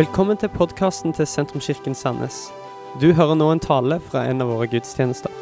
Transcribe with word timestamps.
Velkommen 0.00 0.38
til 0.40 0.48
podkasten 0.48 1.12
til 1.12 1.26
Sentrumskirken 1.28 1.92
Sandnes. 1.94 2.36
Du 3.02 3.10
hører 3.12 3.34
nå 3.36 3.50
en 3.52 3.60
tale 3.60 3.98
fra 4.00 4.22
en 4.30 4.40
av 4.40 4.48
våre 4.48 4.64
gudstjenester. 4.72 5.34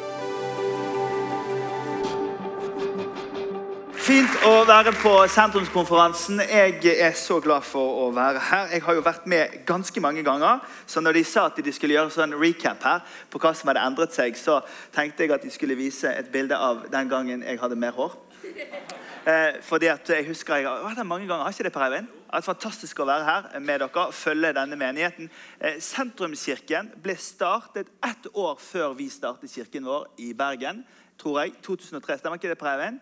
Fint 4.08 4.34
å 4.48 4.56
være 4.66 4.96
på 4.98 5.12
sentrumskonferansen. 5.30 6.42
Jeg 6.42 6.96
er 6.96 7.14
så 7.14 7.38
glad 7.44 7.62
for 7.70 8.02
å 8.02 8.10
være 8.18 8.42
her. 8.48 8.66
Jeg 8.74 8.86
har 8.88 8.98
jo 8.98 9.06
vært 9.06 9.30
med 9.30 9.60
ganske 9.68 10.02
mange 10.02 10.26
ganger. 10.26 10.66
Så 10.90 11.06
når 11.06 11.20
de 11.20 11.26
sa 11.36 11.46
at 11.52 11.62
de 11.62 11.78
skulle 11.78 11.94
gjøre 11.94 12.16
sånn 12.18 12.34
recap 12.42 12.82
her 12.82 13.06
på 13.30 13.38
hva 13.38 13.54
som 13.54 13.70
hadde 13.70 13.86
endret 13.92 14.18
seg, 14.18 14.34
så 14.34 14.58
tenkte 14.90 15.22
jeg 15.22 15.38
at 15.38 15.46
de 15.46 15.54
skulle 15.54 15.78
vise 15.78 16.10
et 16.10 16.34
bilde 16.34 16.58
av 16.58 16.88
den 16.90 17.14
gangen 17.14 17.46
jeg 17.46 17.62
hadde 17.62 17.78
mer 17.78 17.94
hår. 17.94 18.18
Eh, 18.42 19.62
fordi 19.62 19.94
at 19.94 20.16
jeg 20.18 20.32
husker 20.32 20.64
jeg 20.64 20.72
har 20.72 20.88
vært 20.88 21.04
her 21.04 21.12
mange 21.14 21.30
ganger. 21.30 21.46
Har 21.46 21.54
ikke 21.54 21.70
det, 21.70 21.78
Per 21.78 21.92
Eivind? 21.92 22.17
Det 22.28 22.36
er 22.36 22.44
fantastisk 22.44 22.98
å 23.00 23.06
være 23.08 23.24
her 23.24 23.60
med 23.64 23.80
dere, 23.80 24.02
følge 24.12 24.50
denne 24.52 24.76
menigheten. 24.76 25.30
Eh, 25.64 25.78
Sentrumskirken 25.80 26.90
ble 27.00 27.14
startet 27.16 27.88
ett 28.04 28.28
år 28.34 28.58
før 28.60 28.92
vi 28.98 29.06
startet 29.08 29.48
kirken 29.48 29.88
vår 29.88 30.10
i 30.20 30.34
Bergen. 30.36 30.84
tror 31.18 31.40
jeg, 31.40 31.54
2003. 31.66 32.18
Stemmer 32.18 32.38
ikke 32.38 32.52
det, 32.52 32.58
Preven? 32.60 33.00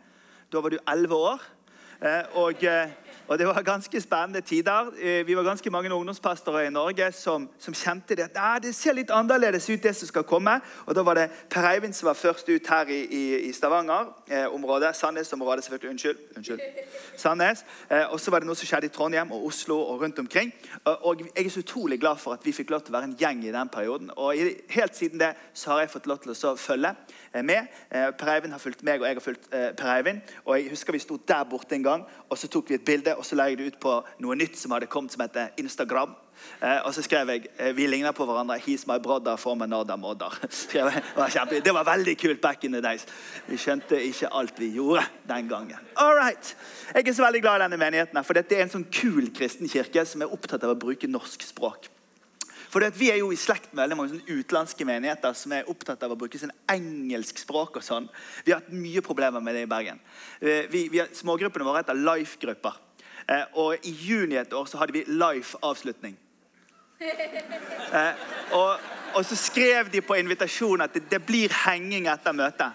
Da 0.49 0.61
var 0.61 0.71
du 0.71 0.79
elleve 0.89 1.17
år. 1.19 1.43
Eh, 2.03 2.37
Og, 2.37 2.65
eh, 2.65 2.89
og 3.29 3.39
det 3.39 3.47
var 3.47 3.63
ganske 3.63 4.01
spennende 4.01 4.41
tider. 4.41 4.93
Eh, 5.01 5.27
Vi 5.27 5.37
var 5.37 5.43
ganske 5.43 5.71
mange 5.71 5.95
ungdomspastorer 5.95 6.67
i 6.67 6.71
Norge 6.71 7.13
som, 7.13 7.49
som 7.59 7.75
kjente 7.75 8.15
det 8.17 8.31
at 8.37 8.63
det 8.63 8.75
ser 8.75 8.93
litt 8.93 9.11
annerledes 9.11 9.71
ut, 9.71 9.83
det 9.83 9.97
som 9.97 10.09
skal 10.09 10.23
komme. 10.25 10.61
Og 10.87 10.95
Da 10.95 11.03
var 11.03 11.15
det 11.15 11.31
Per 11.51 11.67
Eivind 11.67 11.93
som 11.95 12.07
var 12.07 12.15
først 12.15 12.49
ut 12.49 12.67
her 12.69 12.87
i, 12.87 13.01
i, 13.05 13.49
i 13.49 13.53
Stavanger-området. 13.53 14.97
Sandnes-området, 14.97 15.65
selvfølgelig. 15.65 15.91
Unnskyld. 15.91 16.19
Unnskyld. 16.37 16.61
Sandnes. 17.17 17.65
Eh, 17.91 18.13
Og 18.13 18.21
så 18.21 18.31
var 18.31 18.39
det 18.39 18.47
noe 18.47 18.57
som 18.57 18.67
skjedde 18.67 18.87
i 18.87 18.95
Trondheim 18.95 19.33
og 19.33 19.47
Oslo 19.47 19.79
og 19.81 20.03
rundt 20.03 20.19
omkring. 20.19 20.53
Og, 20.85 21.07
og 21.07 21.21
jeg 21.37 21.47
er 21.47 21.51
så 21.51 21.61
utrolig 21.61 22.01
glad 22.01 22.17
for 22.17 22.33
at 22.33 22.45
vi 22.47 22.53
fikk 22.53 22.71
lov 22.71 22.81
til 22.81 22.95
å 22.95 22.99
være 22.99 23.11
en 23.11 23.17
gjeng 23.19 23.45
i 23.45 23.53
den 23.53 23.69
perioden. 23.69 24.11
Og 24.17 24.37
i, 24.37 24.55
helt 24.71 24.97
siden 24.97 25.19
det 25.21 25.33
så 25.55 25.71
har 25.71 25.81
jeg 25.81 25.91
fått 25.91 26.07
lov 26.07 26.19
til 26.23 26.31
å 26.31 26.55
følge 26.57 26.95
eh, 27.35 27.43
med. 27.43 27.67
Eh, 27.91 28.13
Per 28.19 28.33
Eivind 28.37 28.53
har 28.53 28.63
fulgt 28.63 28.83
meg, 28.87 29.01
og 29.01 29.07
jeg 29.09 29.17
har 29.19 29.25
fulgt 29.25 29.51
eh, 29.53 29.73
Per 29.77 29.93
Eivind. 29.97 30.21
Og 30.45 30.57
jeg 30.61 30.71
husker 30.71 30.93
vi 30.93 31.03
sto 31.03 31.19
der 31.29 31.45
borte 31.45 31.75
en 31.75 31.86
gang, 31.87 32.05
og 32.29 32.39
så 32.39 32.51
tok 32.51 32.71
vi 32.71 32.79
et 32.81 32.87
bilde, 32.87 33.15
og 33.17 33.25
så 33.25 33.39
la 33.39 33.49
jeg 33.51 33.61
det 33.61 33.73
ut 33.73 33.83
på 33.83 33.97
noe 34.25 34.37
nytt 34.39 34.59
som 34.59 34.75
hadde 34.75 34.91
kommet 34.91 35.15
som 35.15 35.23
heter 35.25 35.55
Instagram. 35.63 36.15
Eh, 36.61 36.79
og 36.85 36.95
så 36.95 37.03
skrev 37.05 37.31
jeg 37.33 37.47
eh, 37.59 37.73
vi 37.77 37.87
ligner 37.89 38.13
på 38.13 38.25
hverandre. 38.29 38.59
'He's 38.59 38.85
my 38.87 38.99
brother 39.03 39.37
from 39.37 39.63
another 39.63 39.97
mother'. 39.97 40.33
Jeg. 40.75 41.47
Det 41.51 41.65
det 41.65 41.75
var 41.75 41.85
veldig 41.85 42.19
kult 42.19 42.41
back 42.41 42.65
in 42.65 42.73
the 42.73 42.83
days. 42.83 43.07
Vi 43.49 43.57
skjønte 43.57 44.03
ikke 44.03 44.29
alt 44.33 44.61
vi 44.61 44.71
gjorde 44.75 45.05
den 45.29 45.49
gangen. 45.49 45.79
All 45.97 46.15
right. 46.15 46.57
Jeg 46.95 47.09
er 47.09 47.13
så 47.13 47.25
veldig 47.25 47.43
glad 47.43 47.57
i 47.57 47.63
denne 47.63 47.77
menigheten, 47.77 48.25
for 48.25 48.33
dette 48.33 48.57
er 48.57 48.63
en 48.63 48.73
sånn 48.73 48.87
kul 48.93 49.33
kristen 49.35 49.69
kirke 49.69 50.05
som 50.05 50.23
er 50.23 50.33
opptatt 50.33 50.65
av 50.65 50.77
å 50.77 50.79
bruke 50.79 51.09
norsk 51.09 51.43
språk. 51.43 51.91
For 52.77 52.91
Vi 52.93 53.07
er 53.09 53.23
jo 53.23 53.31
i 53.33 53.39
slekt 53.41 53.71
med 53.73 53.87
veldig 53.87 53.97
mange 53.97 54.19
utenlandske 54.29 54.85
menigheter 54.85 55.33
som 55.33 55.53
er 55.57 55.69
opptatt 55.73 56.03
av 56.05 56.13
å 56.13 56.17
bruke 56.21 56.37
sånn 56.37 56.53
engelsk 56.69 57.39
språk. 57.41 57.79
og 57.81 57.83
sånn. 57.83 58.09
Vi 58.45 58.53
har 58.53 58.61
hatt 58.61 58.69
mye 58.69 59.01
problemer 59.01 59.41
med 59.41 59.55
det 59.55 59.63
i 59.65 59.71
Bergen. 59.71 60.01
Eh, 60.43 60.67
Vi, 60.69 60.89
vi 60.93 60.99
har, 60.99 61.09
smågruppene 61.09 61.65
våre 61.65 61.81
heter 61.81 61.97
Life-grupper. 61.97 62.75
Eh, 63.29 63.45
Og 63.55 63.79
I 63.83 63.91
juni 63.91 64.37
et 64.37 64.53
år 64.53 64.67
så 64.67 64.77
hadde 64.77 64.93
vi 64.93 65.05
Life-avslutning. 65.09 66.17
Eh, 67.87 68.15
og, 68.53 68.81
og 69.15 69.25
så 69.25 69.37
skrev 69.37 69.89
de 69.93 70.01
på 70.03 70.17
invitasjonen 70.19 70.83
at 70.85 70.95
det, 70.95 71.05
det 71.11 71.21
blir 71.25 71.49
henging 71.49 72.09
etter 72.11 72.33
møtet. 72.33 72.73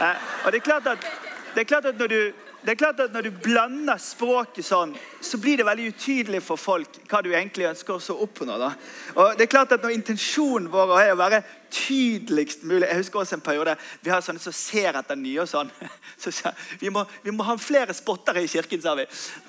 Eh, 0.00 0.22
og 0.44 0.52
det 0.52 0.58
er 0.58 0.64
klart 0.64 0.86
at, 0.86 1.06
det 1.54 1.60
er 1.60 1.68
klart 1.68 1.84
at 1.84 1.98
når 1.98 2.08
du 2.08 2.32
det 2.64 2.70
er 2.72 2.78
klart 2.80 3.00
at 3.00 3.12
Når 3.12 3.26
du 3.26 3.30
blander 3.44 3.98
språket 4.00 4.64
sånn, 4.64 4.94
så 5.20 5.38
blir 5.40 5.60
det 5.60 5.66
veldig 5.68 5.90
utydelig 5.92 6.40
for 6.42 6.60
folk 6.60 6.96
hva 7.10 7.20
du 7.22 7.30
egentlig 7.32 7.68
ønsker 7.68 7.98
å 7.98 8.16
oppnå. 8.24 8.56
da. 8.58 8.70
Og 9.14 9.36
det 9.36 9.44
er 9.44 9.52
klart 9.52 9.72
at 9.76 9.84
når 9.84 9.96
Intensjonen 9.98 10.70
vår 10.72 10.94
er 11.02 11.12
å 11.12 11.20
være 11.20 11.42
tydeligst 11.74 12.62
mulig 12.62 12.88
Jeg 12.88 13.02
husker 13.02 13.20
også 13.20 13.36
en 13.36 13.44
periode 13.44 13.76
vi 14.00 14.10
har 14.10 14.22
sånne 14.24 14.40
som 14.40 14.52
ser 14.52 14.96
etter 14.96 15.16
nye. 15.16 15.40
og 15.40 15.48
sånn. 15.48 15.70
Så 16.18 16.32
vi 16.80 16.88
må, 16.88 17.04
vi 17.22 17.34
må 17.36 17.44
ha 17.44 17.56
flere 17.60 17.94
spottere 17.94 18.44
i 18.44 18.48
kirken, 18.48 18.80
sa 18.80 18.94
vi. 18.96 19.04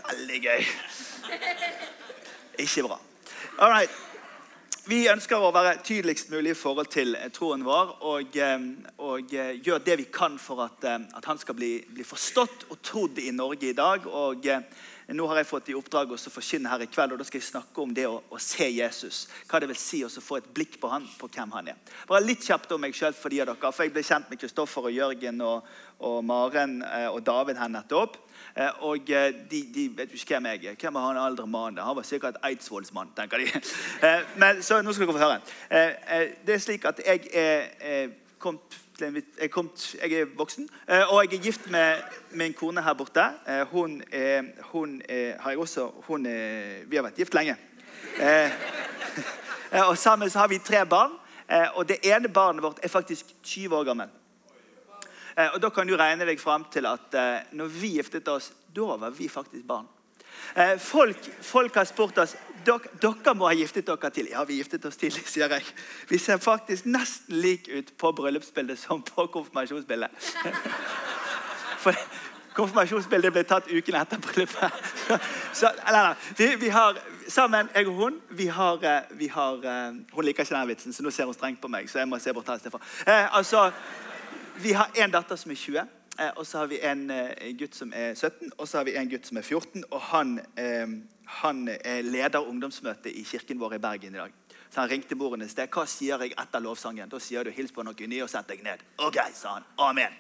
Veldig 0.10 0.42
gøy. 0.44 0.66
Ikke 2.66 2.84
bra. 2.90 3.00
All 3.60 3.72
right. 3.72 4.05
Vi 4.86 5.08
ønsker 5.10 5.42
å 5.42 5.48
være 5.50 5.80
tydeligst 5.82 6.28
mulig 6.30 6.52
i 6.54 6.58
forhold 6.58 6.92
til 6.94 7.16
eh, 7.18 7.32
troen 7.34 7.64
vår 7.66 7.96
og, 8.06 8.36
eh, 8.38 8.66
og 9.02 9.32
eh, 9.34 9.56
gjøre 9.58 9.82
det 9.82 9.96
vi 9.98 10.04
kan 10.14 10.36
for 10.38 10.62
at, 10.62 10.86
at 10.86 11.26
han 11.26 11.40
skal 11.42 11.58
bli, 11.58 11.80
bli 11.90 12.06
forstått 12.06 12.68
og 12.70 12.84
trodd 12.86 13.18
i 13.18 13.32
Norge 13.34 13.72
i 13.72 13.78
dag. 13.78 14.06
Og 14.06 14.46
Nå 15.16 15.26
har 15.30 15.38
jeg 15.38 15.50
fått 15.50 15.68
i 15.70 15.78
oppdrag 15.78 16.14
å 16.14 16.18
forkynne 16.18 16.70
her 16.70 16.82
i 16.82 16.90
kveld, 16.90 17.14
og 17.14 17.20
da 17.22 17.26
skal 17.26 17.42
jeg 17.42 17.48
snakke 17.48 17.82
om 17.82 17.92
det 17.98 18.06
å, 18.10 18.20
å 18.30 18.40
se 18.42 18.66
Jesus. 18.74 19.24
Hva 19.50 19.62
det 19.62 19.70
vil 19.70 19.78
si 19.78 20.04
å 20.06 20.10
få 20.10 20.40
et 20.40 20.48
blikk 20.54 20.80
på 20.82 20.90
han, 20.90 21.06
på 21.18 21.30
hvem 21.34 21.54
han 21.54 21.70
er. 21.74 21.82
Bare 22.10 22.26
litt 22.26 22.46
kjapt 22.46 22.74
om 22.74 22.82
meg 22.82 22.98
selv 22.98 23.18
for 23.18 23.34
de 23.34 23.42
av 23.42 23.52
dere, 23.52 23.70
for 23.70 23.86
jeg 23.86 23.94
ble 23.94 24.06
kjent 24.06 24.30
med 24.30 24.42
Kristoffer 24.42 24.90
og 24.90 24.98
Jørgen 24.98 25.42
og, 25.46 25.70
og 26.10 26.22
Maren 26.26 26.80
og 27.12 27.22
David 27.26 27.62
her 27.62 27.74
nettopp. 27.74 28.18
Eh, 28.58 28.84
Og 28.84 28.98
eh, 29.10 29.34
de, 29.52 29.60
de 29.76 29.90
vet 29.98 30.12
jo 30.12 30.16
ikke 30.16 30.36
hvem 30.38 30.46
jeg 30.46 30.66
er. 30.66 30.76
Hvem 30.82 30.96
er 30.96 31.00
han 31.00 31.18
eldre 31.32 31.48
mannen? 31.48 31.84
Han 31.84 31.96
var 31.96 32.02
sikkert 32.08 32.38
Eidsvollsmann, 32.44 33.10
tenker 33.18 33.38
de. 33.38 33.50
Eh, 34.08 34.22
Men, 34.38 34.62
så 34.64 34.82
nå 34.82 34.94
skal 34.94 35.08
dere 35.08 35.18
få 35.18 35.24
høre. 35.26 35.40
Det 36.48 36.54
er 36.56 36.60
slik 36.64 36.86
at 36.86 37.02
jeg 37.06 37.28
er 37.34 38.10
kommet 38.40 38.82
jeg, 39.42 39.50
kom, 39.52 39.70
jeg 40.04 40.12
er 40.22 40.26
voksen, 40.38 40.70
og 40.88 41.18
jeg 41.26 41.34
er 41.40 41.44
gift 41.44 41.66
med 41.72 41.98
min 42.32 42.54
kone 42.54 42.82
her 42.82 42.94
borte. 42.94 43.26
Hun, 43.72 43.98
er- 44.12 44.44
hun 44.72 45.02
er- 45.10 45.36
har 45.42 45.50
jeg 45.52 45.60
også 45.60 45.90
hun 46.08 46.26
er, 46.26 46.86
Vi 46.88 46.96
har 46.96 47.04
vært 47.04 47.16
gift 47.20 47.34
lenge. 47.34 47.58
Og 49.90 49.98
sammen 49.98 50.30
så 50.30 50.40
har 50.40 50.48
vi 50.48 50.58
tre 50.58 50.86
barn. 50.86 51.12
Og 51.76 51.88
det 51.90 51.98
ene 52.04 52.30
barnet 52.30 52.64
vårt 52.64 52.80
er 52.84 52.88
faktisk 52.88 53.26
20 53.44 53.76
år 53.76 53.84
gammel. 53.84 54.08
Eh, 55.38 55.50
Og 55.54 55.62
Da 55.62 55.70
kan 55.70 55.88
du 55.88 55.96
regne 55.98 56.26
deg 56.26 56.40
fram 56.40 56.66
til 56.72 56.86
at 56.88 57.14
eh, 57.14 57.44
når 57.52 57.68
vi 57.68 57.96
giftet 57.98 58.28
oss, 58.32 58.52
da 58.76 58.96
var 58.98 59.12
vi 59.12 59.28
faktisk 59.30 59.66
barn. 59.68 59.88
Eh, 60.56 60.78
Folk, 60.80 61.18
folk 61.42 61.76
har 61.76 61.86
spurt 61.86 62.18
oss 62.18 62.36
dere, 62.66 62.90
dere 63.02 63.34
må 63.38 63.48
ha 63.48 63.54
giftet 63.56 63.86
dere 63.88 64.10
tidlig. 64.12 64.32
Ja, 64.32 64.44
vi 64.48 64.58
giftet 64.62 64.86
oss 64.86 64.98
tidlig, 64.98 65.26
sier 65.32 65.52
jeg. 65.52 65.64
Vi 66.10 66.18
ser 66.18 66.38
faktisk 66.38 66.86
nesten 66.86 67.36
lik 67.42 67.68
ut 67.70 67.92
på 67.98 68.12
bryllupsbildet 68.16 68.80
som 68.80 69.04
på 69.06 69.28
konfirmasjonsbildet. 69.34 70.10
For 71.84 71.94
konfirmasjonsbildet 72.56 73.34
ble 73.36 73.44
tatt 73.46 73.68
uken 73.70 73.98
etter 74.00 74.22
bryllupet. 74.24 74.80
Så, 75.60 75.70
nei, 75.92 76.16
vi, 76.40 76.48
vi 76.64 76.72
har 76.74 76.98
sammen, 77.32 77.70
jeg 77.76 77.88
og 77.92 78.00
hun, 78.00 78.18
vi 78.30 78.48
har, 78.48 78.82
vi 79.20 79.28
har 79.32 79.60
Hun 80.14 80.26
liker 80.26 80.44
ikke 80.44 80.56
den 80.56 80.68
vitsen, 80.72 80.94
så 80.94 81.04
nå 81.04 81.12
ser 81.14 81.30
hun 81.30 81.36
strengt 81.36 81.62
på 81.62 81.70
meg. 81.72 81.88
så 81.90 82.00
jeg 82.02 82.10
må 82.10 82.20
se 82.20 82.34
bort 82.34 82.50
her. 82.50 82.60
Eh, 83.06 83.38
altså, 83.38 83.70
vi 84.58 84.74
har 84.74 84.88
en 84.96 85.12
datter 85.12 85.36
som 85.36 85.52
er 85.52 85.56
20, 85.56 85.84
eh, 86.20 86.32
og 86.36 86.48
så 86.48 86.58
har 86.58 86.68
vi 86.68 86.80
en 86.84 87.10
eh, 87.12 87.52
gutt 87.60 87.76
som 87.76 87.94
er 87.94 88.14
17, 88.16 88.52
og 88.58 88.68
så 88.68 88.78
har 88.78 88.86
vi 88.88 88.96
en 88.96 89.10
gutt 89.10 89.28
som 89.28 89.38
er 89.38 89.42
14. 89.42 89.84
Og 89.92 90.02
han, 90.12 90.40
eh, 90.56 90.88
han 91.42 91.68
eh, 91.68 92.02
leder 92.06 92.48
ungdomsmøtet 92.48 93.12
i 93.12 93.24
kirken 93.24 93.60
vår 93.60 93.76
i 93.76 93.82
Bergen 93.84 94.16
i 94.16 94.18
dag. 94.18 94.34
Så 94.70 94.82
Han 94.82 94.90
ringte 94.90 95.16
moren 95.16 95.42
i 95.42 95.48
sted. 95.48 95.70
'Hva 95.70 95.86
sier 95.88 96.20
jeg 96.20 96.34
etter 96.38 96.60
lovsangen?' 96.60 97.10
Da 97.10 97.20
sier 97.20 97.44
du 97.44 97.52
'hils 97.52 97.72
på 97.72 97.84
noen 97.84 98.10
nye 98.10 98.24
og 98.24 98.30
sett 98.30 98.48
deg 98.48 98.64
ned'. 98.64 98.82
Ok, 98.98 99.18
sa 99.34 99.54
han. 99.54 99.64
Amen. 99.78 100.12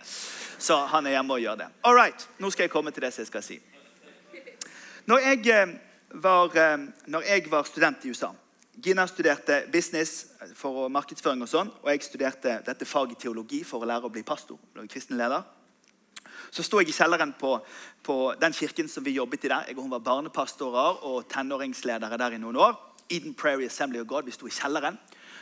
Så 0.57 0.85
han 0.85 1.05
er 1.05 1.11
hjemme 1.11 1.33
og 1.33 1.39
gjør 1.39 1.55
det. 1.55 1.67
All 1.83 1.95
right, 1.95 2.29
Nå 2.39 2.49
skal 2.49 2.63
jeg 2.63 2.71
komme 2.71 2.91
til 2.91 3.01
det 3.01 3.13
som 3.13 3.21
jeg 3.21 3.27
skal 3.27 3.43
si. 3.43 3.59
Når 5.05 5.17
jeg 5.17 5.47
eh, 5.47 5.75
var, 6.11 6.55
eh, 6.55 6.87
når 7.05 7.21
jeg 7.21 7.51
var 7.51 7.63
student 7.63 8.05
i 8.05 8.09
USA 8.09 8.31
Gina 8.83 9.05
studerte 9.07 9.63
business 9.71 10.25
for 10.55 10.89
markedsføring 10.91 11.43
og 11.45 11.49
sånn, 11.49 11.69
og 11.81 11.91
jeg 11.91 12.03
studerte 12.03 12.57
dette 12.65 12.87
faget 12.87 13.21
teologi 13.23 13.61
for 13.63 13.83
å 13.83 13.87
lære 13.87 14.09
å 14.09 14.11
bli 14.11 14.23
pastor. 14.27 14.59
Ble 14.73 14.87
kristen 14.91 15.17
leder. 15.19 15.45
Så 16.51 16.63
sto 16.63 16.79
jeg 16.81 16.91
i 16.91 16.95
kjelleren 16.95 17.33
på, 17.39 17.55
på 18.03 18.17
den 18.39 18.53
kirken 18.55 18.89
som 18.91 19.03
vi 19.05 19.15
jobbet 19.15 19.47
i 19.47 19.51
der. 19.51 19.69
Jeg 19.69 19.77
og 19.77 19.85
hun 19.85 19.93
var 19.95 20.03
barnepastorer 20.05 21.01
og 21.07 21.27
tenåringsledere 21.31 22.19
der 22.19 22.35
i 22.35 22.41
noen 22.41 22.59
år. 22.59 22.75
Eden 23.09 23.35
Prairie 23.37 23.69
Assembly 23.71 24.01
of 24.01 24.07
God. 24.07 24.27
Vi 24.27 24.35
sto 24.35 24.49
i 24.49 24.53
kjelleren. 24.53 24.97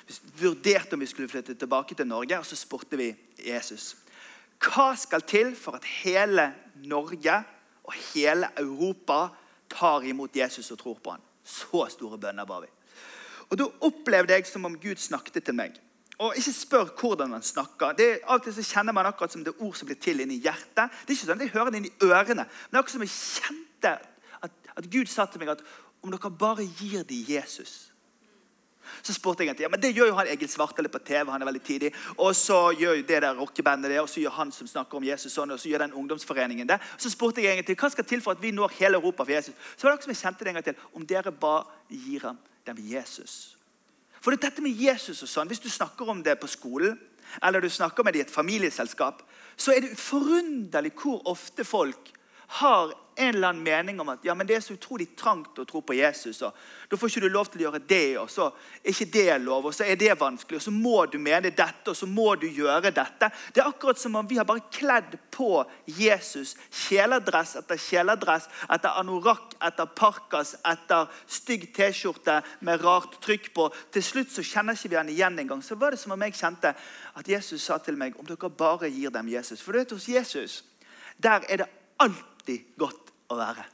Vi 0.08 0.18
vurderte 0.44 0.98
om 0.98 1.04
vi 1.04 1.10
skulle 1.10 1.32
flytte 1.32 1.56
tilbake 1.56 1.96
til 1.96 2.10
Norge, 2.10 2.40
og 2.40 2.46
så 2.46 2.58
spurte 2.60 3.00
vi 3.00 3.12
Jesus. 3.40 3.94
Hva 4.64 4.92
skal 5.00 5.26
til 5.28 5.54
for 5.60 5.80
at 5.80 5.88
hele 6.04 6.50
Norge 6.86 7.40
og 7.84 7.98
hele 8.14 8.50
Europa 8.60 9.28
tar 9.72 10.06
imot 10.08 10.36
Jesus 10.36 10.72
og 10.72 10.80
tror 10.82 11.02
på 11.04 11.16
han? 11.16 11.28
Så 11.44 11.88
store 11.98 12.20
bønner 12.20 12.48
ba 12.48 12.62
vi. 12.64 12.73
Og 13.54 13.60
Da 13.60 13.68
opplevde 13.86 14.34
jeg 14.34 14.48
som 14.50 14.66
om 14.66 14.78
Gud 14.82 14.98
snakket 14.98 15.44
til 15.46 15.54
meg. 15.54 15.78
Og 16.18 16.34
Ikke 16.38 16.54
spør 16.54 16.90
hvordan 17.00 17.30
man 17.30 17.44
snakker. 17.46 17.94
Det 17.94 18.10
er, 18.10 18.18
av 18.26 18.40
og 18.40 18.44
til 18.44 18.56
så 18.56 18.66
kjenner 18.66 18.94
man 18.94 19.06
akkurat 19.06 19.32
som 19.32 19.44
det 19.46 19.54
ord 19.60 19.76
som 19.78 19.86
blir 19.86 20.00
til 20.02 20.24
inni 20.24 20.40
hjertet. 20.42 20.90
Det 20.90 21.14
er 21.14 21.16
ikke 21.16 21.26
sånn 21.26 21.38
at 21.38 21.46
Jeg 21.46 21.54
hører 21.54 21.70
det 21.70 21.82
inni 21.84 21.94
ørene. 22.02 22.46
Men 22.46 22.72
det 22.72 22.78
er 22.78 22.82
akkurat 22.82 22.98
som 22.98 23.06
jeg 23.06 23.14
kjente 23.14 23.94
at, 24.42 24.52
at 24.78 24.90
Gud 24.90 25.06
sa 25.06 25.26
til 25.30 25.44
meg 25.44 25.54
at 25.54 25.62
om 26.04 26.12
dere 26.12 26.32
bare 26.34 26.66
gir 26.66 27.06
dem 27.08 27.26
Jesus 27.30 27.93
så 29.02 29.14
spurte 29.16 29.44
jeg 29.44 29.54
en 29.54 29.56
til, 29.56 29.66
ja, 29.66 29.70
men 29.72 29.82
det 29.82 29.94
gjør 29.96 30.12
jo 30.12 30.18
han 30.18 30.30
Egil 30.32 30.50
Svartdal 30.50 30.90
på 30.90 31.00
TV. 31.00 31.32
han 31.32 31.42
er 31.42 31.46
veldig 31.46 31.64
tidlig, 31.64 31.94
Og 32.18 32.36
så 32.36 32.72
gjør 32.72 32.98
jo 33.00 33.08
det 33.08 33.22
der 33.22 33.36
rockebandet 33.36 33.92
det, 33.92 34.00
og 34.02 34.10
så 34.10 34.20
gjør 34.20 34.38
han 34.38 34.52
som 34.52 34.68
snakker 34.68 34.98
om 34.98 35.04
Jesus 35.04 35.34
sånn, 35.34 35.52
og 35.52 35.60
så 35.60 35.70
gjør 35.70 35.86
den 35.86 35.94
ungdomsforeningen 35.94 36.68
det. 36.68 36.80
Så 36.98 37.10
spurte 37.10 37.42
jeg 37.42 37.58
en 37.58 37.64
til, 37.64 37.76
hva 37.76 37.90
skal 37.90 38.06
til 38.06 38.22
for 38.22 38.32
at 38.32 38.42
vi 38.42 38.52
når 38.52 38.76
hele 38.80 38.98
Europa 38.98 39.24
for 39.24 39.32
Jesus. 39.32 39.56
Så 39.78 39.88
var 39.88 39.92
det 39.92 40.00
noe 40.00 40.08
som 40.08 40.16
jeg 40.16 40.22
kjente 40.22 40.44
det 40.44 40.54
en 40.54 40.60
gang 40.60 40.68
til. 40.70 40.88
Om 40.94 41.06
dere 41.06 41.32
bare 41.32 41.64
gir 41.90 42.28
ham 42.28 42.40
dem 42.66 42.78
Jesus. 42.80 43.58
For 44.22 44.32
det 44.32 44.40
er 44.40 44.50
dette 44.50 44.64
med 44.64 44.80
Jesus 44.80 45.24
og 45.24 45.30
sånn, 45.30 45.48
Hvis 45.48 45.60
du 45.60 45.70
snakker 45.70 46.10
om 46.10 46.24
det 46.24 46.40
på 46.40 46.48
skolen, 46.48 47.00
eller 47.44 47.62
du 47.62 47.70
snakker 47.70 48.04
med 48.04 48.14
det 48.14 48.20
i 48.20 48.26
et 48.28 48.32
familieselskap, 48.32 49.24
så 49.58 49.74
er 49.74 49.82
det 49.82 49.98
forunderlig 50.00 50.94
hvor 50.96 51.22
ofte 51.30 51.66
folk 51.66 52.12
har 52.60 52.94
en 53.16 53.36
eller 53.36 53.48
annen 53.48 53.64
mening 53.64 54.00
om 54.02 54.10
at 54.14 54.26
ja, 54.26 54.34
men 54.36 54.48
det 54.48 54.56
er 54.58 54.64
så 54.66 54.76
utrolig 54.76 55.10
trangt 55.18 55.60
å 55.60 55.66
tro 55.68 55.82
på 55.86 55.96
Jesus. 55.98 56.42
og 56.42 56.56
Da 56.90 56.98
får 56.98 57.12
ikke 57.12 57.24
du 57.26 57.34
lov 57.34 57.50
til 57.52 57.62
å 57.62 57.66
gjøre 57.68 57.82
det, 57.88 58.18
og 58.22 58.30
så 58.32 58.48
er 58.82 58.90
ikke 58.92 59.08
det 59.14 59.38
lov, 59.44 59.68
og 59.70 59.76
så 59.76 59.86
er 59.88 60.00
det 60.00 60.12
vanskelig. 60.20 60.60
Og 60.60 60.66
så 60.66 60.74
må 60.74 61.06
du 61.06 61.20
mene 61.22 61.52
dette, 61.52 61.90
og 61.90 61.98
så 61.98 62.10
må 62.10 62.36
du 62.42 62.48
gjøre 62.48 62.92
dette. 62.96 63.30
Det 63.54 63.64
er 63.64 63.70
akkurat 63.70 64.02
som 64.02 64.18
om 64.20 64.28
vi 64.30 64.40
har 64.40 64.48
bare 64.50 64.66
kledd 64.74 65.16
på 65.34 65.64
Jesus 65.86 66.56
kjeledress 66.88 67.56
etter 67.62 67.82
kjeledress, 67.82 68.50
etter 68.70 69.00
anorakk, 69.00 69.56
etter 69.64 69.94
parkas, 69.96 70.56
etter 70.66 71.10
stygg 71.28 71.70
T-skjorte 71.76 72.42
med 72.66 72.84
rart 72.84 73.18
trykk 73.24 73.50
på. 73.56 73.70
Til 73.94 74.06
slutt 74.06 74.34
så 74.34 74.46
kjenner 74.46 74.78
ikke 74.78 74.94
vi 74.94 75.02
han 75.02 75.14
igjen 75.14 75.40
engang. 75.40 75.64
Så 75.64 75.80
var 75.80 75.94
det 75.94 76.02
som 76.02 76.14
om 76.18 76.28
jeg 76.28 76.38
kjente 76.38 76.76
at 77.14 77.30
Jesus 77.30 77.66
sa 77.66 77.80
til 77.80 77.98
meg 77.98 78.18
om 78.20 78.28
dere 78.28 78.50
bare 78.50 78.92
gir 78.92 79.14
dem 79.14 79.32
Jesus. 79.34 79.62
For 79.62 79.72
du 79.72 79.84
vet, 79.84 79.98
hos 79.98 80.10
Jesus 80.10 80.62
der 81.24 81.40
er 81.50 81.58
det 81.58 81.66
alltid 82.00 82.33
godt 82.80 83.14
å 83.32 83.38
være. 83.40 83.66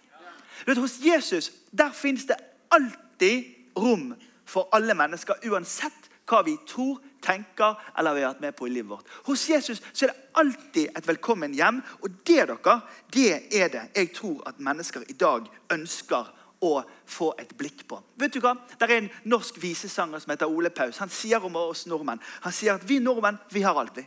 Du 0.66 0.72
vet, 0.72 0.82
Hos 0.82 1.00
Jesus 1.04 1.52
der 1.72 1.92
fins 1.96 2.26
det 2.30 2.38
alltid 2.72 3.46
rom 3.78 4.14
for 4.50 4.70
alle 4.74 4.96
mennesker, 4.98 5.40
uansett 5.50 6.10
hva 6.30 6.42
vi 6.46 6.56
tror, 6.68 7.00
tenker 7.22 7.78
eller 7.98 8.16
vi 8.16 8.24
har 8.24 8.34
vært 8.34 8.44
med 8.44 8.56
på 8.56 8.68
i 8.68 8.74
livet 8.74 8.92
vårt. 8.94 9.08
Hos 9.28 9.44
Jesus 9.50 9.82
så 9.92 10.06
er 10.06 10.12
det 10.12 10.28
alltid 10.40 10.98
et 10.98 11.08
velkommen 11.08 11.56
hjem. 11.58 11.82
Og 12.04 12.12
det 12.28 12.46
dere, 12.48 12.76
det 13.14 13.32
er 13.56 13.72
det 13.74 13.86
jeg 13.96 14.12
tror 14.16 14.44
at 14.50 14.62
mennesker 14.64 15.08
i 15.10 15.18
dag 15.20 15.50
ønsker 15.74 16.30
å 16.66 16.72
få 17.08 17.34
et 17.40 17.52
blikk 17.58 17.86
på. 17.88 18.00
Vet 18.20 18.36
du 18.36 18.42
hva? 18.44 18.54
Det 18.78 18.88
er 18.88 18.96
en 18.98 19.12
norsk 19.32 19.58
visesanger 19.62 20.22
som 20.22 20.34
heter 20.34 20.52
Ole 20.52 20.72
Paus. 20.76 21.00
Han 21.00 21.12
sier 21.12 21.44
om 21.46 21.56
oss 21.60 21.86
nordmenn 21.88 22.20
Han 22.44 22.56
sier 22.56 22.76
at 22.76 22.88
vi 22.88 23.00
nordmenn 23.04 23.40
vi 23.54 23.64
har 23.64 23.80
alt, 23.80 23.96
vi. 23.96 24.06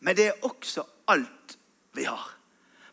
Men 0.00 0.16
det 0.16 0.30
er 0.30 0.46
også 0.46 0.84
alt 1.10 1.56
vi 1.96 2.04
har. 2.04 2.32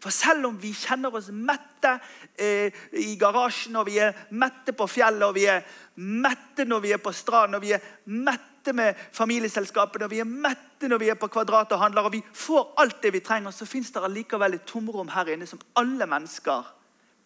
For 0.03 0.11
selv 0.11 0.50
om 0.50 0.55
vi 0.59 0.73
kjenner 0.75 1.13
oss 1.15 1.29
mette 1.31 1.94
eh, 2.35 2.73
i 3.00 3.13
garasjen, 3.19 3.77
og 3.79 3.88
vi 3.88 4.01
er 4.03 4.17
mette 4.35 4.75
på 4.75 4.88
fjellet, 4.91 5.23
og 5.29 5.38
vi 5.38 5.45
er 5.47 5.63
mette 5.95 6.65
når 6.67 6.83
vi 6.83 6.91
er 6.91 7.00
på 7.00 7.13
stranden, 7.15 7.55
og 7.55 7.63
vi 7.63 7.71
er 7.77 7.85
mette 8.11 8.73
med 8.75 9.00
familieselskapene, 9.15 10.09
og 10.09 10.11
vi 10.11 10.19
er 10.19 10.27
mette 10.27 10.89
når 10.91 11.00
vi 11.00 11.11
er 11.13 11.19
på 11.19 11.29
Kvadrat 11.31 11.71
og 11.71 11.79
handler, 11.85 12.09
og 12.09 12.17
vi 12.17 12.23
får 12.35 12.73
alt 12.83 13.00
det 13.03 13.13
vi 13.15 13.23
trenger, 13.23 13.55
så 13.55 13.67
fins 13.69 13.94
det 13.95 14.03
allikevel 14.03 14.57
et 14.57 14.65
tomrom 14.67 15.13
her 15.15 15.31
inne 15.31 15.47
som 15.47 15.63
alle 15.79 16.09
mennesker 16.11 16.67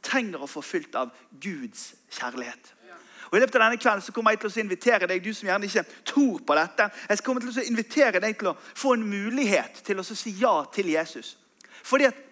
trenger 0.05 0.45
å 0.45 0.49
få 0.49 0.61
fylt 0.61 0.93
av 1.01 1.09
Guds 1.41 1.95
kjærlighet. 2.13 2.75
Og 3.27 3.35
I 3.35 3.41
løpet 3.41 3.57
av 3.57 3.65
denne 3.65 3.81
kvelden 3.81 4.05
så 4.05 4.13
kommer 4.15 4.31
jeg 4.31 4.43
til 4.43 4.53
å 4.53 4.61
invitere 4.61 5.09
deg 5.09 5.25
du 5.25 5.33
som 5.35 5.49
gjerne 5.49 5.67
ikke 5.67 5.83
tror 6.07 6.45
på 6.45 6.55
dette, 6.61 6.87
jeg 7.09 7.25
kommer 7.25 7.43
til 7.43 7.57
å 7.57 7.65
invitere 7.73 8.21
deg 8.23 8.37
til 8.37 8.53
å 8.53 8.55
få 8.61 8.93
en 8.95 9.09
mulighet 9.09 9.81
til 9.83 9.99
å 9.99 10.05
si 10.05 10.37
ja 10.39 10.53
til 10.71 10.93
Jesus. 10.93 11.33
Fordi 11.83 12.07
at 12.07 12.26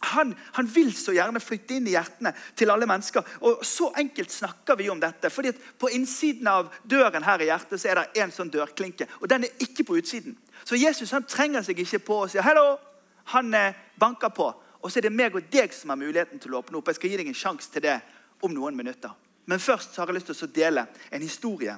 han, 0.00 0.34
han, 0.52 0.66
vil 0.66 0.94
så 0.96 1.12
gjerne 1.12 1.40
flytte 1.40 1.76
inn 1.76 1.88
i 1.88 1.92
hjertene 1.92 2.32
til 2.56 2.70
alle 2.72 2.86
mennesker. 2.88 3.24
Og 3.44 3.64
Så 3.66 3.90
enkelt 4.00 4.32
snakker 4.32 4.76
vi 4.76 4.88
om 4.90 5.00
dette. 5.00 5.30
fordi 5.30 5.48
at 5.48 5.56
På 5.78 5.88
innsiden 5.88 6.46
av 6.46 6.72
døren 6.90 7.22
her 7.22 7.40
i 7.40 7.50
hjertet 7.50 7.80
så 7.80 7.88
er 7.88 7.94
det 7.94 8.22
en 8.22 8.32
sånn 8.32 8.50
dørklinke. 8.50 9.06
Og 9.20 9.28
den 9.28 9.44
er 9.44 9.60
ikke 9.60 9.84
på 9.84 9.98
utsiden. 10.00 10.38
Så 10.64 10.76
Jesus 10.76 11.10
han 11.10 11.24
trenger 11.24 11.62
seg 11.62 11.78
ikke 11.78 11.98
på 11.98 12.22
og 12.22 12.30
sier 12.30 12.42
'hello'. 12.42 12.78
Han 13.24 13.54
eh, 13.54 13.74
banker 13.98 14.28
på. 14.28 14.54
Og 14.82 14.90
så 14.90 14.98
er 14.98 15.02
det 15.02 15.12
meg 15.12 15.34
og 15.34 15.42
deg 15.52 15.72
som 15.72 15.90
har 15.90 15.96
muligheten 15.96 16.38
til 16.38 16.54
å 16.54 16.58
åpne 16.58 16.78
opp. 16.78 16.88
Jeg 16.88 16.94
skal 16.94 17.10
gi 17.10 17.16
deg 17.16 17.28
en 17.28 17.34
sjanse 17.34 17.70
til 17.70 17.82
det 17.82 18.00
om 18.42 18.54
noen 18.54 18.76
minutter. 18.76 19.10
Men 19.46 19.60
først 19.60 19.96
har 19.96 20.06
jeg 20.06 20.14
lyst 20.14 20.26
til 20.26 20.48
å 20.48 20.54
dele 20.54 20.86
en 21.10 21.22
historie 21.22 21.76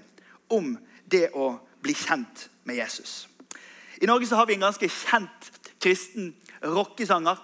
om 0.49 0.79
det 1.05 1.31
å 1.35 1.59
bli 1.83 1.95
kjent 1.95 2.49
med 2.65 2.77
Jesus. 2.77 3.29
I 4.01 4.07
Norge 4.07 4.27
så 4.27 4.37
har 4.37 4.47
vi 4.47 4.55
en 4.55 4.61
ganske 4.67 4.89
kjent 4.89 5.51
kristen 5.83 6.35
rockesanger 6.63 7.39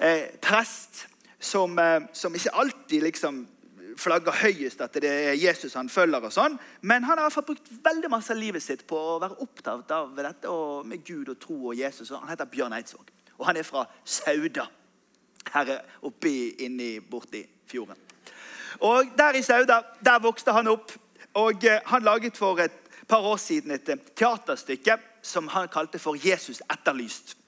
eh, 0.00 0.26
prest 0.40 1.06
som, 1.38 1.78
eh, 1.78 2.00
som, 2.12 2.34
ikke 2.34 2.54
alltid 2.54 3.02
liksom 3.02 3.46
flagger 4.00 4.32
høyest 4.32 4.80
at 4.80 4.96
det 5.02 5.10
er 5.10 5.36
Jesus 5.36 5.74
han 5.76 5.88
følger. 5.88 6.24
og 6.24 6.32
sånn, 6.32 6.58
Men 6.80 7.04
han 7.04 7.18
har 7.18 7.24
i 7.24 7.28
hvert 7.28 7.32
fall 7.32 7.48
brukt 7.52 7.72
veldig 7.84 8.10
masse 8.10 8.32
av 8.32 8.38
livet 8.38 8.62
sitt 8.62 8.86
på 8.86 8.96
å 8.96 9.20
være 9.20 9.40
opptatt 9.40 9.90
av 9.90 10.14
dette 10.16 10.48
og 10.48 10.86
med 10.86 11.04
Gud 11.04 11.28
og 11.28 11.40
tro 11.40 11.66
og 11.68 11.74
Jesus. 11.74 12.10
og 12.10 12.20
Han 12.20 12.28
heter 12.28 12.44
Bjørn 12.44 12.72
Eidsvåg, 12.72 13.10
og 13.38 13.46
han 13.46 13.56
er 13.56 13.62
fra 13.62 13.86
Sauda. 14.04 14.66
Her 15.52 15.80
oppe 16.02 16.28
inni 16.60 17.00
borti 17.00 17.46
fjorden. 17.66 17.96
Og 18.80 19.16
Der 19.16 19.34
i 19.34 19.42
Sauda 19.42 19.82
der 20.04 20.18
vokste 20.18 20.52
han 20.52 20.68
opp. 20.68 20.92
og 21.34 21.64
eh, 21.64 21.80
Han 21.84 22.02
laget 22.02 22.36
for 22.36 22.58
et 22.58 22.72
par 23.08 23.20
år 23.20 23.36
siden 23.36 23.70
et 23.70 23.90
teaterstykke 24.16 24.98
som 25.22 25.48
han 25.48 25.68
kalte 25.68 25.98
for 25.98 26.14
'Jesus 26.14 26.62
etterlyst'. 26.72 27.39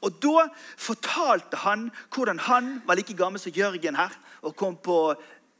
Og 0.00 0.22
Da 0.22 0.48
fortalte 0.76 1.60
han 1.64 1.90
hvordan 2.14 2.38
han 2.38 2.74
var 2.86 2.98
like 2.98 3.16
gammel 3.16 3.40
som 3.40 3.52
Jørgen 3.52 3.96
her 3.96 4.14
og 4.42 4.56
kom 4.56 4.76
på, 4.76 5.14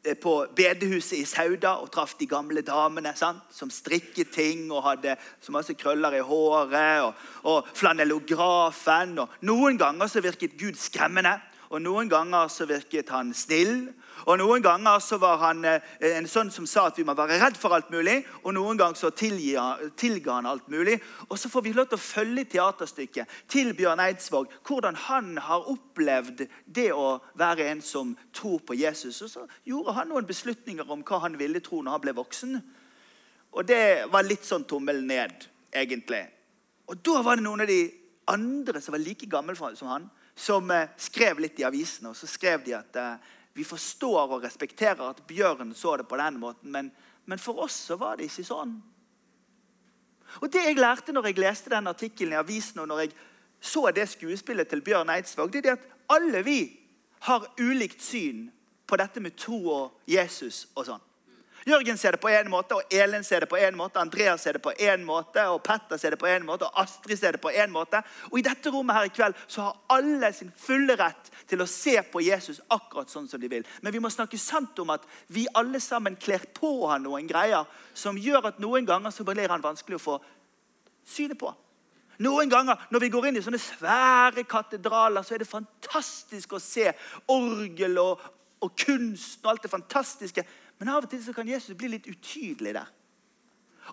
eh, 0.05 0.17
på 0.17 0.47
bedehuset 0.57 1.19
i 1.19 1.25
Sauda 1.25 1.77
og 1.83 1.91
traff 1.93 2.15
de 2.19 2.27
gamle 2.27 2.63
damene 2.63 3.15
sant? 3.17 3.43
som 3.51 3.71
strikket 3.71 4.33
ting 4.33 4.73
og 4.73 4.83
hadde 4.83 5.17
så 5.41 5.53
masse 5.53 5.75
krøller 5.75 6.15
i 6.19 6.25
håret. 6.25 7.03
Og, 7.03 7.15
og 7.45 7.69
flanellografen. 7.75 9.19
Og 9.19 9.29
noen 9.43 9.79
ganger 9.79 10.07
så 10.07 10.21
virket 10.21 10.59
Gud 10.59 10.75
skremmende, 10.81 11.39
og 11.73 11.81
noen 11.81 12.11
ganger 12.13 12.51
så 12.53 12.67
virket 12.69 13.09
han 13.15 13.31
snill. 13.33 13.89
Og 14.29 14.37
Noen 14.39 14.63
ganger 14.63 15.01
så 15.03 15.17
var 15.19 15.39
han 15.41 15.65
eh, 15.67 15.81
en 16.13 16.29
sånn 16.31 16.51
som 16.53 16.67
sa 16.69 16.85
at 16.91 16.99
vi 17.01 17.05
må 17.09 17.15
være 17.17 17.39
redd 17.41 17.57
for 17.59 17.75
alt 17.75 17.89
mulig. 17.91 18.19
Og 18.45 18.53
noen 18.55 18.79
ganger 18.79 19.01
så 19.01 19.11
tilga 19.17 20.37
han 20.37 20.47
alt 20.51 20.69
mulig. 20.71 20.99
Og 21.31 21.41
så 21.41 21.49
får 21.51 21.65
vi 21.65 21.73
lov 21.75 21.89
til 21.89 21.99
å 21.99 22.05
følge 22.05 22.45
teaterstykket 22.53 23.41
til 23.51 23.73
Bjørn 23.79 24.05
Eidsvåg. 24.05 24.53
Hvordan 24.69 25.01
han 25.09 25.33
har 25.41 25.67
opplevd 25.73 26.45
det 26.67 26.91
å 26.93 27.17
være 27.41 27.71
en 27.73 27.83
som 27.83 28.13
tror 28.37 28.61
på 28.69 28.77
Jesus. 28.79 29.25
Og 29.25 29.33
så 29.33 29.49
gjorde 29.67 29.97
han 29.97 30.13
noen 30.13 30.29
beslutninger 30.29 30.93
om 30.93 31.03
hva 31.09 31.25
han 31.25 31.41
ville 31.41 31.65
tro 31.65 31.81
når 31.81 31.97
han 31.97 32.05
ble 32.05 32.19
voksen. 32.21 32.57
Og 33.57 33.69
det 33.69 34.11
var 34.13 34.29
litt 34.29 34.45
sånn 34.49 34.69
tommel 34.69 35.03
ned, 35.09 35.49
egentlig. 35.73 36.27
Og 36.93 37.01
da 37.01 37.21
var 37.25 37.41
det 37.41 37.49
noen 37.49 37.65
av 37.65 37.73
de 37.73 37.83
andre 38.33 38.81
som 38.81 38.95
var 38.95 39.03
like 39.03 39.27
gamle 39.27 39.57
som 39.57 39.89
han, 39.89 40.13
som 40.35 40.71
eh, 40.71 40.89
skrev 40.97 41.41
litt 41.43 41.61
i 41.61 41.67
avisene. 41.67 42.13
Og 42.13 42.17
så 42.17 42.29
skrev 42.31 42.65
de 42.65 42.77
at 42.77 42.97
eh, 42.97 43.33
vi 43.57 43.65
forstår 43.65 44.37
og 44.37 44.45
respekterer 44.45 45.03
at 45.09 45.23
Bjørn 45.29 45.75
så 45.77 45.97
det 46.01 46.09
på 46.09 46.17
den 46.21 46.41
måten, 46.41 46.73
men, 46.73 46.91
men 47.27 47.39
for 47.39 47.65
oss 47.67 47.77
så 47.89 47.99
var 48.01 48.17
det 48.17 48.31
ikke 48.31 48.47
sånn. 48.49 48.79
Og 50.41 50.49
Det 50.49 50.63
jeg 50.65 50.79
lærte 50.81 51.13
når 51.13 51.29
jeg 51.29 51.43
leste 51.43 51.71
den 51.71 51.91
artikkelen 51.91 52.33
i 52.33 52.41
avisen, 52.41 52.81
og 52.81 52.89
når 52.89 53.05
jeg 53.05 53.15
så 53.63 53.91
det 53.95 54.09
skuespillet 54.09 54.69
til 54.69 54.83
Bjørn 54.83 55.13
Eidsvåg, 55.13 55.53
det 55.53 55.67
er 55.67 55.77
at 55.77 55.85
alle 56.11 56.41
vi 56.43 56.61
har 57.29 57.45
ulikt 57.61 58.03
syn 58.03 58.49
på 58.89 58.97
dette 58.99 59.21
med 59.21 59.37
tro 59.39 59.61
og 59.71 60.01
Jesus 60.09 60.65
og 60.75 60.89
sånn. 60.89 61.05
Jørgen 61.67 61.99
ser 61.99 62.17
det 62.17 62.21
på 62.23 62.31
en 62.33 62.49
måte, 62.51 62.75
og 62.75 62.95
Elin 62.95 63.25
ser 63.25 63.45
det 63.45 63.49
på 63.51 63.59
en 63.61 63.77
måte, 63.79 64.01
Andreas 64.03 64.43
ser 64.43 64.57
det 64.57 64.63
på 64.65 64.73
en 64.75 65.05
måte, 65.07 65.45
og 65.47 65.61
Petter 65.63 66.01
ser 66.01 66.17
det 66.17 66.19
på 66.19 66.27
en 66.27 66.47
måte, 66.47 66.67
og 66.67 66.81
Astrid 66.83 67.21
ser 67.21 67.37
det 67.37 67.43
på 67.43 67.53
en 67.55 67.71
måte. 67.71 68.01
Og 68.33 68.41
I 68.41 68.45
dette 68.47 68.73
rommet 68.75 68.97
her 68.97 69.07
i 69.07 69.15
kveld 69.15 69.39
så 69.47 69.69
har 69.69 69.79
alle 69.95 70.33
sin 70.35 70.51
fulle 70.59 70.97
rett 70.99 71.31
til 71.51 71.63
å 71.63 71.69
se 71.71 71.95
på 72.03 72.25
Jesus 72.27 72.61
akkurat 72.67 73.11
sånn 73.13 73.29
som 73.31 73.41
de 73.41 73.51
vil. 73.53 73.67
Men 73.83 73.95
vi 73.95 74.03
må 74.03 74.11
snakke 74.11 74.41
sant 74.41 74.79
om 74.83 74.91
at 74.95 75.07
vi 75.31 75.47
alle 75.55 75.81
sammen 75.83 76.19
kler 76.19 76.49
på 76.57 76.75
han 76.91 77.07
noen 77.07 77.31
greier 77.31 77.69
som 77.95 78.19
gjør 78.19 78.51
at 78.51 78.63
noen 78.63 78.89
ganger 78.89 79.15
så 79.15 79.27
blir 79.27 79.53
han 79.53 79.63
vanskelig 79.63 80.01
å 80.01 80.07
få 80.07 80.19
synet 81.07 81.39
på. 81.39 81.53
Noen 82.23 82.51
ganger 82.51 82.89
når 82.93 83.03
vi 83.03 83.11
går 83.13 83.29
inn 83.29 83.39
i 83.39 83.45
sånne 83.45 83.61
svære 83.61 84.45
katedraler, 84.49 85.25
så 85.25 85.35
er 85.35 85.43
det 85.43 85.51
fantastisk 85.51 86.55
å 86.55 86.63
se 86.63 86.91
orgel 87.33 87.99
og, 88.03 88.21
og 88.63 88.75
kunst 88.79 89.43
og 89.43 89.55
alt 89.55 89.65
det 89.65 89.73
fantastiske. 89.73 90.45
Men 90.83 90.91
av 90.91 91.05
og 91.05 91.11
til 91.13 91.23
kan 91.31 91.47
Jesus 91.47 91.77
bli 91.79 91.93
litt 91.93 92.09
utydelig 92.11 92.73
der. 92.75 92.89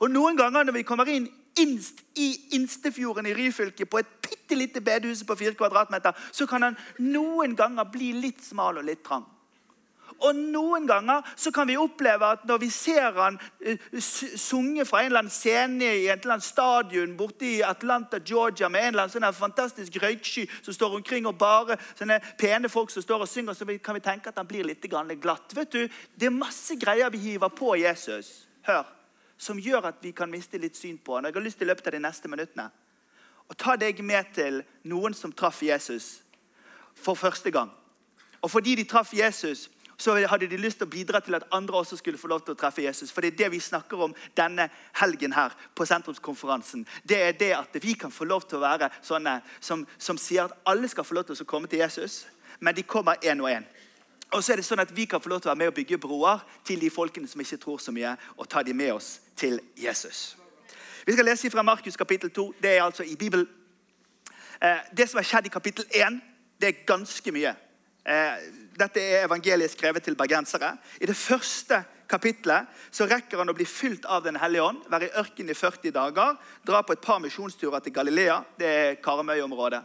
Og 0.02 0.10
Noen 0.10 0.38
ganger 0.38 0.66
når 0.66 0.74
vi 0.80 0.88
kommer 0.90 1.10
inn 1.14 1.28
innst 1.60 2.02
i 2.18 2.32
Instefjorden 2.58 3.28
i 3.30 3.34
Ryfylke, 3.38 3.86
på 3.86 4.00
et 4.00 4.10
bitte 4.26 4.58
lite 4.58 4.82
bedehus 4.82 5.22
på 5.28 5.36
fire 5.38 5.54
kvadratmeter, 5.54 6.18
så 6.32 6.48
kan 6.50 6.66
han 6.66 6.78
noen 6.98 7.54
ganger 7.58 7.86
bli 7.94 8.10
litt 8.18 8.42
smal 8.42 8.82
og 8.82 8.88
litt 8.88 9.04
trang. 9.06 9.28
Og 10.26 10.36
Noen 10.36 10.88
ganger 10.90 11.24
så 11.40 11.52
kan 11.56 11.68
vi 11.70 11.78
oppleve 11.80 12.28
at 12.36 12.46
når 12.48 12.62
vi 12.64 12.70
ser 12.74 13.16
han 13.16 13.38
uh, 13.40 13.90
sunge 14.00 14.86
fra 14.88 15.02
en 15.02 15.12
eller 15.12 15.24
annen 15.24 15.34
scene 15.34 15.86
i 15.86 16.08
et 16.08 16.24
eller 16.24 16.36
annet 16.38 16.48
stadion 16.48 17.16
borte 17.18 17.48
i 17.48 17.62
Atlanta, 17.66 18.20
Georgia, 18.20 18.70
med 18.70 18.84
en 18.84 18.94
eller 18.94 19.06
annen 19.06 19.16
sånn 19.16 19.40
fantastisk 19.40 19.96
røyksky 20.04 20.46
som 20.62 20.76
står 20.76 21.00
omkring, 21.00 21.28
og 21.30 21.40
bare 21.40 21.80
sånne 21.94 22.20
pene 22.40 22.72
folk 22.72 22.92
som 22.92 23.06
står 23.06 23.26
og 23.26 23.32
synger, 23.32 23.56
så 23.56 23.68
kan 23.80 23.98
vi 23.98 24.04
tenke 24.04 24.34
at 24.34 24.40
han 24.42 24.50
blir 24.50 24.68
litt 24.68 24.86
glatt. 24.90 25.56
Vet 25.56 25.72
du, 25.72 25.88
Det 26.16 26.28
er 26.28 26.36
masse 26.36 26.76
greier 26.76 27.10
vi 27.10 27.18
hiver 27.18 27.50
på 27.50 27.76
Jesus 27.80 28.48
hør, 28.68 28.86
som 29.38 29.60
gjør 29.60 29.92
at 29.94 30.04
vi 30.04 30.12
kan 30.12 30.32
miste 30.32 30.58
litt 30.58 30.76
syn 30.76 30.98
på 30.98 31.16
han. 31.16 31.26
Jeg 31.26 31.34
har 31.34 31.48
lyst 31.48 31.58
til 31.58 31.68
i 31.68 31.72
løpet 31.72 31.88
av 31.88 31.96
de 31.96 32.04
neste 32.04 32.28
minuttene 32.28 32.70
å 33.50 33.58
ta 33.58 33.76
deg 33.80 34.02
med 34.06 34.30
til 34.36 34.62
noen 34.90 35.16
som 35.18 35.34
traff 35.34 35.64
Jesus 35.66 36.20
for 36.94 37.18
første 37.18 37.52
gang. 37.52 37.72
Og 38.42 38.52
fordi 38.52 38.76
de 38.78 38.86
traff 38.88 39.14
Jesus, 39.14 39.68
så 40.00 40.16
hadde 40.32 40.48
de 40.48 40.58
lyst 40.58 40.80
til 40.80 40.88
å 40.88 40.92
bidra 40.92 41.20
til 41.20 41.36
at 41.36 41.48
andre 41.52 41.82
også 41.82 41.98
skulle 42.00 42.18
få 42.18 42.30
lov 42.32 42.46
til 42.46 42.56
å 42.56 42.60
treffe 42.60 42.86
Jesus. 42.86 43.12
For 43.12 43.22
det 43.22 43.34
er 43.34 43.38
det 43.42 43.52
vi 43.52 43.60
snakker 43.60 44.00
om 44.06 44.14
denne 44.38 44.70
helgen 45.02 45.36
her 45.36 45.52
på 45.76 45.86
sentrumskonferansen. 45.86 46.86
Det 47.04 47.20
er 47.20 47.36
det 47.36 47.52
at 47.58 47.76
vi 47.84 47.98
kan 48.00 48.12
få 48.12 48.24
lov 48.30 48.48
til 48.48 48.62
å 48.62 48.64
være 48.64 48.90
sånne 49.04 49.42
som, 49.60 49.84
som 50.00 50.18
sier 50.18 50.48
at 50.48 50.56
alle 50.72 50.88
skal 50.88 51.04
få 51.04 51.20
lov 51.20 51.28
til 51.28 51.44
å 51.44 51.50
komme 51.50 51.68
til 51.68 51.84
Jesus, 51.84 52.24
men 52.64 52.76
de 52.76 52.88
kommer 52.88 53.20
én 53.28 53.44
og 53.44 53.52
én. 53.52 53.68
Og 54.32 54.44
så 54.44 54.54
er 54.54 54.62
det 54.62 54.68
sånn 54.70 54.80
at 54.80 54.96
Vi 54.96 55.08
kan 55.10 55.22
få 55.22 55.30
lov 55.30 55.42
til 55.42 55.50
å 55.50 55.52
være 55.52 55.64
med 55.66 55.72
og 55.74 55.78
bygge 55.82 56.00
broer 56.00 56.44
til 56.64 56.80
de 56.80 56.90
folkene 56.94 57.28
som 57.28 57.42
ikke 57.42 57.60
tror 57.60 57.84
så 57.84 57.92
mye, 57.92 58.16
og 58.38 58.48
ta 58.48 58.64
dem 58.64 58.78
med 58.80 58.94
oss 58.94 59.20
til 59.36 59.60
Jesus. 59.76 60.38
Vi 61.06 61.14
skal 61.14 61.26
lese 61.26 61.52
fra 61.52 61.64
Markus 61.64 61.98
kapittel 61.98 62.32
2. 62.32 62.54
Det 62.62 62.78
er 62.78 62.84
altså 62.84 63.04
i 63.04 63.16
Bibelen. 63.16 63.48
Eh, 64.62 64.78
det 64.98 65.10
som 65.10 65.18
har 65.18 65.28
skjedd 65.28 65.48
i 65.50 65.52
kapittel 65.52 65.86
1, 65.92 66.22
det 66.62 66.68
er 66.70 66.86
ganske 66.86 67.32
mye. 67.32 67.56
Eh, 68.06 68.50
dette 68.80 69.02
er 69.04 69.26
evangeliet 69.28 69.72
skrevet 69.72 70.04
til 70.04 70.16
bergensere. 70.16 70.76
I 71.02 71.10
det 71.10 71.18
første 71.18 71.84
kapitlet 72.10 72.70
så 72.92 73.06
rekker 73.10 73.42
han 73.42 73.52
å 73.52 73.56
bli 73.58 73.68
fylt 73.70 74.08
av 74.10 74.24
Den 74.24 74.40
hellige 74.40 74.66
ånd, 74.66 74.82
være 74.90 75.10
i 75.10 75.16
ørkenen 75.20 75.54
i 75.54 75.58
40 75.58 75.94
dager, 75.94 76.38
dra 76.66 76.82
på 76.82 76.96
et 76.96 77.04
par 77.04 77.20
misjonsturer 77.20 77.84
til 77.84 77.94
Galilea. 77.94 78.42
Det 78.58 78.68
er 78.68 79.00
Karmøy-området 79.04 79.84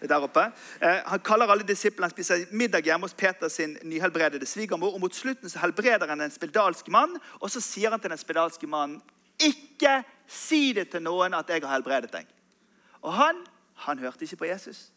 der 0.00 0.20
oppe. 0.20 0.42
Eh, 0.80 1.00
han 1.06 1.20
kaller 1.24 1.48
alle 1.48 1.64
disiplene, 1.64 2.10
spiser 2.12 2.46
middag 2.50 2.84
hjemme 2.84 3.08
hos 3.08 3.14
Peter 3.16 3.48
sin 3.48 3.78
nyhelbredede 3.82 4.46
svigermor. 4.46 4.94
og 4.94 5.00
Mot 5.00 5.14
slutten 5.14 5.48
så 5.48 5.58
helbreder 5.62 6.08
han 6.08 6.20
en 6.20 6.30
spedalsk 6.30 6.88
mann, 6.88 7.16
og 7.40 7.50
så 7.50 7.60
sier 7.60 7.90
han 7.90 8.00
til 8.00 8.10
den 8.10 8.20
spedalske 8.20 8.66
mannen 8.66 9.00
ikke 9.38 10.02
si 10.28 10.72
det 10.72 10.90
til 10.90 11.02
noen 11.04 11.34
at 11.34 11.48
jeg 11.48 11.62
har 11.62 11.76
helbredet 11.76 12.12
deg. 12.12 12.28
Og 13.02 13.12
han, 13.12 13.42
han 13.86 13.98
hørte 13.98 14.24
ikke 14.24 14.36
på 14.36 14.50
Jesus. 14.50 14.90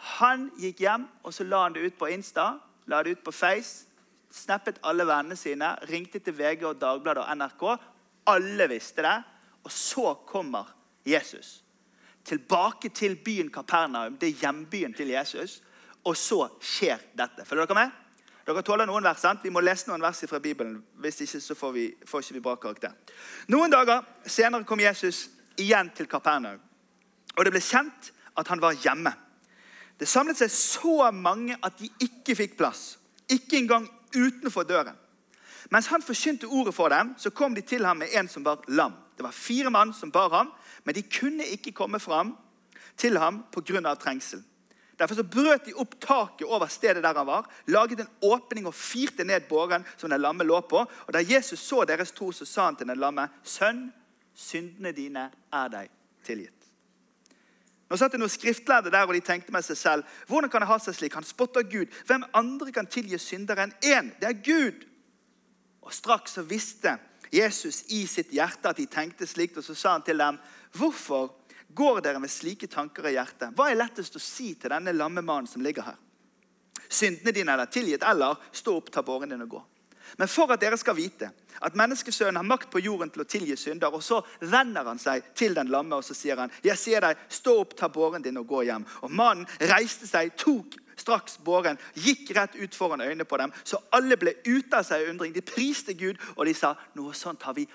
Han 0.00 0.48
gikk 0.58 0.80
hjem 0.80 1.06
og 1.24 1.34
så 1.34 1.44
la 1.44 1.64
han 1.66 1.76
det 1.76 1.84
ut 1.84 1.98
på 1.98 2.08
Insta, 2.08 2.54
la 2.88 3.02
det 3.02 3.16
ut 3.16 3.24
på 3.24 3.34
Face. 3.34 3.86
Snappet 4.30 4.78
alle 4.86 5.04
vennene 5.06 5.36
sine, 5.36 5.74
ringte 5.90 6.20
til 6.22 6.36
VG 6.38 6.64
og 6.68 6.78
Dagbladet 6.80 7.24
og 7.24 7.36
NRK. 7.36 7.64
Alle 8.30 8.68
visste 8.70 9.02
det. 9.02 9.16
Og 9.64 9.72
så 9.72 10.14
kommer 10.26 10.70
Jesus 11.04 11.60
tilbake 12.24 12.88
til 12.88 13.16
byen 13.16 13.50
Kapernaum. 13.50 14.16
Det 14.16 14.28
er 14.28 14.40
hjembyen 14.40 14.94
til 14.94 15.08
Jesus. 15.08 15.62
Og 16.04 16.16
så 16.16 16.48
skjer 16.60 16.98
dette. 17.18 17.44
Følger 17.44 17.66
dere 17.66 17.74
med? 17.74 17.90
Dere 18.46 18.62
tåler 18.62 18.88
noen 18.88 19.04
vers, 19.04 19.20
sant? 19.20 19.44
Vi 19.44 19.52
må 19.52 19.60
lese 19.60 19.90
noen 19.90 20.02
vers 20.02 20.22
fra 20.28 20.38
Bibelen. 20.38 20.80
Hvis 21.02 21.20
ikke 21.20 21.40
så 21.40 21.54
får, 21.54 21.72
vi, 21.72 21.86
får 22.06 22.24
ikke 22.24 22.38
vi 22.38 22.44
bra 22.44 22.54
karakter. 22.56 22.94
Noen 23.52 23.72
dager 23.72 24.04
senere 24.26 24.64
kom 24.64 24.80
Jesus 24.80 25.28
igjen 25.60 25.92
til 25.96 26.08
Kapernaum. 26.08 26.60
Og 27.36 27.44
det 27.44 27.52
ble 27.52 27.62
kjent 27.62 28.12
at 28.40 28.48
han 28.48 28.62
var 28.62 28.78
hjemme. 28.80 29.12
Det 30.00 30.08
samlet 30.08 30.38
seg 30.40 30.50
så 30.52 31.10
mange 31.12 31.58
at 31.60 31.76
de 31.78 31.90
ikke 32.00 32.34
fikk 32.38 32.56
plass. 32.56 32.96
Ikke 33.28 33.58
engang 33.60 33.84
utenfor 34.16 34.64
døren. 34.64 34.96
Mens 35.70 35.90
han 35.92 36.02
forkynte 36.02 36.48
ordet 36.48 36.74
for 36.74 36.88
dem, 36.88 37.12
så 37.18 37.30
kom 37.30 37.54
de 37.54 37.62
til 37.62 37.84
ham 37.86 38.00
med 38.00 38.14
en 38.16 38.28
som 38.28 38.44
var 38.44 38.64
lam. 38.68 38.96
Det 39.16 39.24
var 39.24 39.36
fire 39.36 39.70
mann 39.70 39.92
som 39.94 40.10
bar 40.10 40.32
ham, 40.32 40.48
men 40.84 40.96
de 40.96 41.02
kunne 41.04 41.44
ikke 41.44 41.74
komme 41.76 42.00
fram 42.00 42.32
til 42.96 43.18
ham 43.18 43.44
pga. 43.52 43.94
trengsel. 43.94 44.42
Derfor 44.98 45.14
så 45.14 45.22
brøt 45.22 45.66
de 45.66 45.74
opp 45.74 45.94
taket 46.00 46.46
over 46.46 46.66
stedet 46.66 47.02
der 47.02 47.16
han 47.16 47.26
var, 47.26 47.46
laget 47.66 48.00
en 48.00 48.08
åpning 48.22 48.66
og 48.66 48.74
firte 48.74 49.24
ned 49.24 49.48
båren 49.48 49.84
som 49.96 50.10
den 50.10 50.20
lamme 50.20 50.44
lå 50.44 50.60
på. 50.60 50.84
Og 51.06 51.12
Da 51.12 51.18
Jesus 51.20 51.60
så 51.60 51.84
deres 51.84 52.12
tro, 52.12 52.32
så 52.32 52.44
sa 52.44 52.64
han 52.64 52.76
til 52.76 52.86
den 52.86 52.98
lamme, 52.98 53.28
'Sønn, 53.44 53.92
syndene 54.34 54.92
dine 54.92 55.30
er 55.52 55.68
deg 55.68 55.88
tilgitt.' 56.24 56.59
Nå 57.90 57.98
satt 57.98 58.14
det 58.14 58.20
noen 58.22 58.30
skriftlærde 58.30 58.92
der, 58.92 59.02
og 59.08 59.16
de 59.16 59.22
tenkte 59.24 59.52
med 59.52 59.66
seg 59.66 59.78
selv 59.78 60.18
hvordan 60.30 60.50
kan 60.52 60.62
det 60.62 60.70
ha 60.70 60.78
seg 60.78 60.94
slik? 60.94 61.16
Han 61.18 61.26
spotter 61.26 61.66
Gud. 61.66 61.90
Hvem 62.06 62.22
andre 62.38 62.70
kan 62.74 62.86
tilgi 62.86 63.18
syndere 63.18 63.66
enn 63.66 63.74
én? 63.82 64.12
Det 64.20 64.28
er 64.28 64.42
Gud. 64.46 64.84
Og 65.82 65.94
Straks 65.94 66.38
så 66.38 66.44
visste 66.46 66.94
Jesus 67.34 67.82
i 67.90 68.04
sitt 68.10 68.30
hjerte 68.34 68.70
at 68.70 68.78
de 68.78 68.86
tenkte 68.90 69.26
slikt, 69.26 69.58
og 69.58 69.66
så 69.66 69.74
sa 69.74 69.96
han 69.96 70.06
til 70.06 70.22
dem, 70.22 70.38
hvorfor 70.78 71.32
går 71.74 72.00
dere 72.04 72.22
med 72.22 72.30
slike 72.30 72.70
tanker 72.70 73.08
i 73.10 73.16
hjertet? 73.16 73.54
Hva 73.58 73.70
er 73.70 73.78
lettest 73.78 74.16
å 74.18 74.22
si 74.22 74.52
til 74.54 74.70
denne 74.70 74.94
lamme 74.94 75.22
mannen 75.22 75.50
som 75.50 75.62
ligger 75.62 75.90
her? 75.90 75.98
Syndene 76.90 77.34
dine 77.34 77.54
er 77.54 77.70
tilgitt, 77.70 78.06
eller 78.06 78.38
stå 78.54 78.74
opp, 78.78 78.90
ta 78.90 79.02
båren 79.06 79.30
din 79.30 79.46
og 79.46 79.54
gå. 79.56 79.60
Men 80.16 80.28
for 80.28 80.52
at 80.52 80.60
dere 80.60 80.78
skal 80.80 80.96
vite 80.96 81.30
at 81.60 81.76
menneskesønnen 81.76 82.40
har 82.40 82.46
makt 82.46 82.70
på 82.72 82.80
jorden 82.80 83.10
til 83.12 83.22
å 83.24 83.28
tilgi 83.28 83.56
synder, 83.58 83.92
og 83.92 84.02
så 84.02 84.20
vender 84.40 84.86
han 84.86 84.98
seg 84.98 85.32
til 85.36 85.54
den 85.56 85.68
lamme 85.72 85.98
og 85.98 86.04
så 86.04 86.14
sier 86.14 86.36
han, 86.40 86.50
'Jeg 86.62 86.78
sier 86.78 87.00
deg, 87.00 87.16
stå 87.28 87.60
opp, 87.60 87.76
ta 87.76 87.88
båren 87.88 88.22
din 88.22 88.36
og 88.36 88.46
gå 88.46 88.62
hjem.' 88.64 88.86
Og 89.02 89.10
mannen 89.10 89.46
reiste 89.60 90.06
seg, 90.06 90.36
tok 90.36 90.78
straks 90.96 91.38
båren, 91.38 91.78
gikk 91.94 92.30
rett 92.36 92.56
ut 92.56 92.74
foran 92.74 93.00
øynene 93.00 93.24
på 93.24 93.36
dem, 93.36 93.52
så 93.64 93.80
alle 93.92 94.16
ble 94.16 94.34
ute 94.46 94.76
av 94.76 94.84
seg 94.84 95.02
i 95.02 95.10
undring. 95.10 95.32
De 95.32 95.40
priste 95.40 95.94
Gud, 95.94 96.16
og 96.36 96.46
de 96.46 96.54
sa, 96.54 96.74
'Noe 96.94 97.12
sånt 97.12 97.42
har 97.42 97.54
vi 97.54 97.68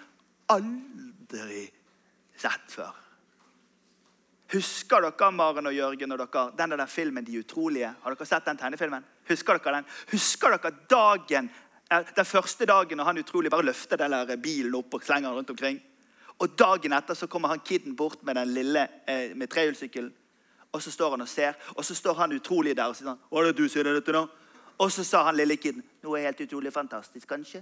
aldri 0.50 1.72
sett 2.38 2.70
før'. 2.70 3.06
Husker 4.54 5.01
dere 5.01 5.32
Maren 5.34 5.65
og 5.65 5.74
Jørgen 5.74 6.12
og 6.12 6.20
dere, 6.22 6.51
den 6.58 6.77
der 6.77 6.86
filmen 6.86 7.25
'De 7.25 7.44
utrolige'? 7.44 7.96
Har 8.01 8.13
dere 8.13 8.25
sett 8.25 8.46
den 8.46 8.58
tegnefilmen? 8.58 9.06
Husker 9.27 9.58
dere 9.58 9.75
den? 9.75 9.86
Husker 10.12 10.50
dere 10.50 10.72
dagen 10.89 11.50
den 11.89 12.25
første 12.25 12.65
dagen 12.65 12.98
når 12.98 13.04
han 13.06 13.18
utrolig 13.22 13.51
bare 13.51 13.65
løfter 13.65 13.98
den 13.98 14.42
bilen 14.42 14.75
opp 14.75 14.94
og 14.94 15.04
slenger 15.04 15.30
den 15.30 15.38
rundt 15.38 15.50
omkring. 15.50 15.82
Og 16.39 16.60
Dagen 16.60 16.94
etter 16.94 17.15
så 17.15 17.27
kommer 17.27 17.48
han 17.48 17.62
kiden 17.63 17.96
bort 17.96 18.24
med 18.24 18.36
den 18.36 18.54
lille 18.54 18.88
eh, 19.08 19.36
med 19.36 19.48
trehjulssykkelen. 19.48 20.13
Og 20.72 20.82
så 20.82 20.92
står 20.92 21.12
han 21.12 21.22
og 21.22 21.27
ser, 21.27 21.54
og 21.75 21.86
så 21.86 21.96
står 21.96 22.13
han 22.13 22.34
utrolig 22.36 22.75
der 22.75 22.89
og 22.92 22.98
sier 22.98 23.08
sånn, 23.08 23.22
hva 23.30 23.39
er 23.39 23.48
det 23.48 23.62
du 23.62 23.70
sier 23.72 23.88
dette 23.88 24.12
nå? 24.12 24.25
Og 24.84 24.92
så 24.92 25.06
sa 25.08 25.22
han 25.30 25.38
lille 25.38 25.56
kiden 25.56 25.84
noe 26.04 26.20
helt 26.20 26.42
utrolig 26.44 26.74
fantastisk, 26.75 27.30
kanskje. 27.30 27.62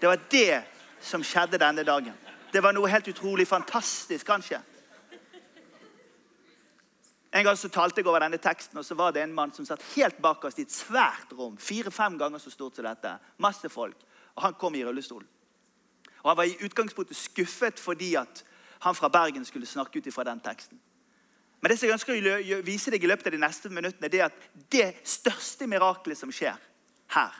Det 0.00 0.10
var 0.10 0.20
det 0.30 0.60
som 1.00 1.24
skjedde 1.24 1.58
denne 1.62 1.86
dagen. 1.88 2.12
Det 2.52 2.60
var 2.62 2.76
noe 2.76 2.90
helt 2.92 3.08
utrolig 3.08 3.48
fantastisk, 3.48 4.26
kanskje. 4.26 4.60
En 7.30 7.44
gang 7.44 7.56
så 7.60 7.68
talte 7.68 8.00
jeg 8.00 8.08
over 8.08 8.22
denne 8.24 8.40
teksten, 8.40 8.78
og 8.80 8.84
så 8.84 8.96
var 8.96 9.12
det 9.12 9.22
en 9.22 9.34
mann 9.36 9.52
som 9.52 9.66
satt 9.68 9.84
helt 9.94 10.16
bak 10.24 10.44
oss 10.48 10.56
i 10.58 10.64
et 10.64 10.72
svært 10.72 11.34
rom. 11.36 11.58
Fire-fem 11.60 12.16
ganger 12.18 12.40
så 12.40 12.50
stort 12.50 12.78
som 12.78 12.86
dette. 12.88 13.12
Masse 13.44 13.68
folk. 13.68 13.98
Og 14.36 14.44
han 14.46 14.56
kom 14.56 14.76
i 14.78 14.84
rullestol. 14.86 15.26
Og 16.22 16.30
Han 16.30 16.36
var 16.36 16.48
i 16.48 16.56
utgangspunktet 16.64 17.16
skuffet 17.16 17.80
fordi 17.80 18.14
at 18.16 18.44
han 18.80 18.94
fra 18.94 19.08
Bergen 19.08 19.44
skulle 19.44 19.66
snakke 19.66 19.98
ut 19.98 20.06
ifra 20.06 20.24
den 20.24 20.40
teksten. 20.40 20.80
Men 21.60 21.70
det 21.70 21.78
som 21.78 21.88
jeg 21.88 21.96
ønsker 21.96 22.28
å 22.30 22.62
vise 22.62 22.90
deg 22.94 23.02
i 23.02 23.10
løpet 23.10 23.26
av 23.26 23.34
de 23.34 23.40
neste 23.42 23.68
minuttene, 23.68 24.08
det 24.08 24.20
er 24.20 24.28
at 24.30 24.42
det 24.70 24.88
største 25.02 25.66
mirakelet 25.66 26.18
som 26.18 26.30
skjer 26.32 26.54
her, 27.14 27.38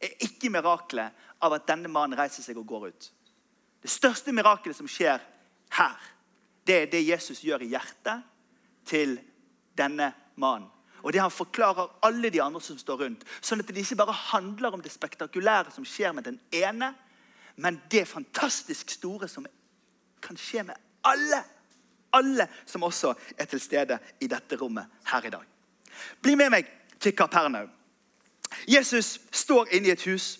er 0.00 0.16
ikke 0.26 0.50
mirakelet 0.52 1.16
av 1.40 1.56
at 1.56 1.66
denne 1.68 1.88
mannen 1.88 2.18
reiser 2.18 2.44
seg 2.44 2.58
og 2.60 2.66
går 2.68 2.88
ut. 2.92 3.08
Det 3.80 3.90
største 3.92 4.32
mirakelet 4.36 4.76
som 4.76 4.88
skjer 4.88 5.22
her, 5.78 5.96
det 6.64 6.76
er 6.82 6.92
det 6.92 7.02
Jesus 7.06 7.40
gjør 7.44 7.64
i 7.64 7.72
hjertet 7.72 8.33
til 8.86 9.18
denne 9.78 10.12
mannen. 10.36 10.70
Og 11.04 11.12
det 11.12 11.20
han 11.20 11.30
forklarer 11.30 11.98
alle 12.02 12.30
de 12.32 12.40
andre 12.42 12.60
som 12.64 12.78
står 12.80 13.02
rundt. 13.04 13.24
Sånn 13.44 13.60
at 13.60 13.68
det 13.68 13.82
ikke 13.82 13.98
bare 14.00 14.14
handler 14.32 14.72
om 14.72 14.82
det 14.82 14.92
spektakulære 14.92 15.74
som 15.74 15.84
skjer 15.84 16.14
med 16.16 16.24
den 16.24 16.38
ene, 16.56 16.94
men 17.60 17.76
det 17.92 18.06
fantastisk 18.08 18.90
store 18.90 19.28
som 19.28 19.44
kan 20.24 20.38
skje 20.40 20.64
med 20.64 20.80
alle. 21.04 21.42
Alle 22.14 22.46
som 22.66 22.86
også 22.86 23.12
er 23.36 23.50
til 23.50 23.60
stede 23.60 23.98
i 24.22 24.30
dette 24.30 24.56
rommet 24.56 24.86
her 25.10 25.26
i 25.26 25.32
dag. 25.34 25.44
Bli 26.22 26.36
med 26.38 26.52
meg 26.54 26.70
til 27.02 27.12
Kapernaum. 27.16 27.68
Jesus 28.70 29.18
står 29.32 29.74
inne 29.74 29.90
i 29.90 29.94
et 29.94 30.04
hus. 30.08 30.38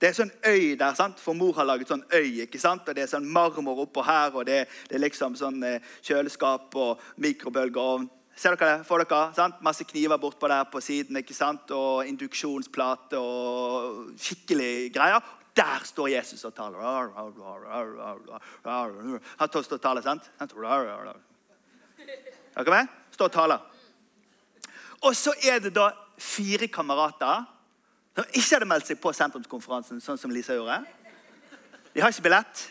Det 0.00 0.08
er 0.08 0.14
sånn 0.16 0.30
øy 0.48 0.78
der, 0.80 0.94
sant? 0.96 1.18
for 1.20 1.36
mor 1.36 1.52
har 1.58 1.66
laget 1.68 1.90
sånn 1.90 2.00
øy. 2.14 2.40
ikke 2.46 2.58
sant? 2.58 2.88
Og 2.88 2.94
Det 2.96 3.02
er 3.04 3.10
sånn 3.10 3.26
marmor 3.28 3.82
oppå 3.84 4.00
her, 4.06 4.32
og 4.32 4.46
det, 4.48 4.64
det 4.88 4.94
er 4.96 5.04
liksom 5.04 5.36
sånn 5.36 5.62
eh, 5.66 5.82
kjøleskap 6.00 6.74
og 6.80 6.98
mikrobølgeovn. 7.20 8.08
Ser 8.40 8.56
dere 8.56 8.78
det? 8.78 8.86
Får 8.88 9.04
dere? 9.04 9.34
Sant? 9.36 9.60
Masse 9.60 9.84
kniver 9.84 10.16
bortpå 10.22 10.48
der 10.48 10.64
på 10.72 10.80
siden. 10.80 11.16
ikke 11.20 11.36
sant? 11.36 11.68
Og 11.76 12.08
induksjonsplate 12.08 13.20
og 13.20 14.16
skikkelig 14.16 14.88
greier. 14.94 15.20
Der 15.56 15.80
står 15.84 16.08
Jesus 16.14 16.44
og 16.48 16.54
taler. 16.56 16.80
Han 17.18 17.32
står 19.52 19.76
og 19.76 19.82
taler, 19.82 20.00
sant? 20.00 20.30
Er 20.40 20.46
dere 22.64 22.72
med? 22.72 22.88
Står 23.12 23.28
og 23.28 23.32
taler. 23.36 23.60
Og 25.04 25.12
så 25.16 25.32
er 25.44 25.58
det 25.60 25.74
da 25.76 25.92
fire 26.20 26.68
kamerater 26.72 27.59
som 28.20 28.28
ikke 28.36 28.56
hadde 28.58 28.68
meldt 28.68 28.88
seg 28.90 28.98
på 29.00 29.12
sentrumskonferansen, 29.16 30.00
sånn 30.04 30.18
som 30.20 30.32
Lisa 30.34 30.56
gjorde. 30.56 30.82
De 31.94 32.02
har 32.02 32.12
ikke 32.12 32.26
billett, 32.26 32.64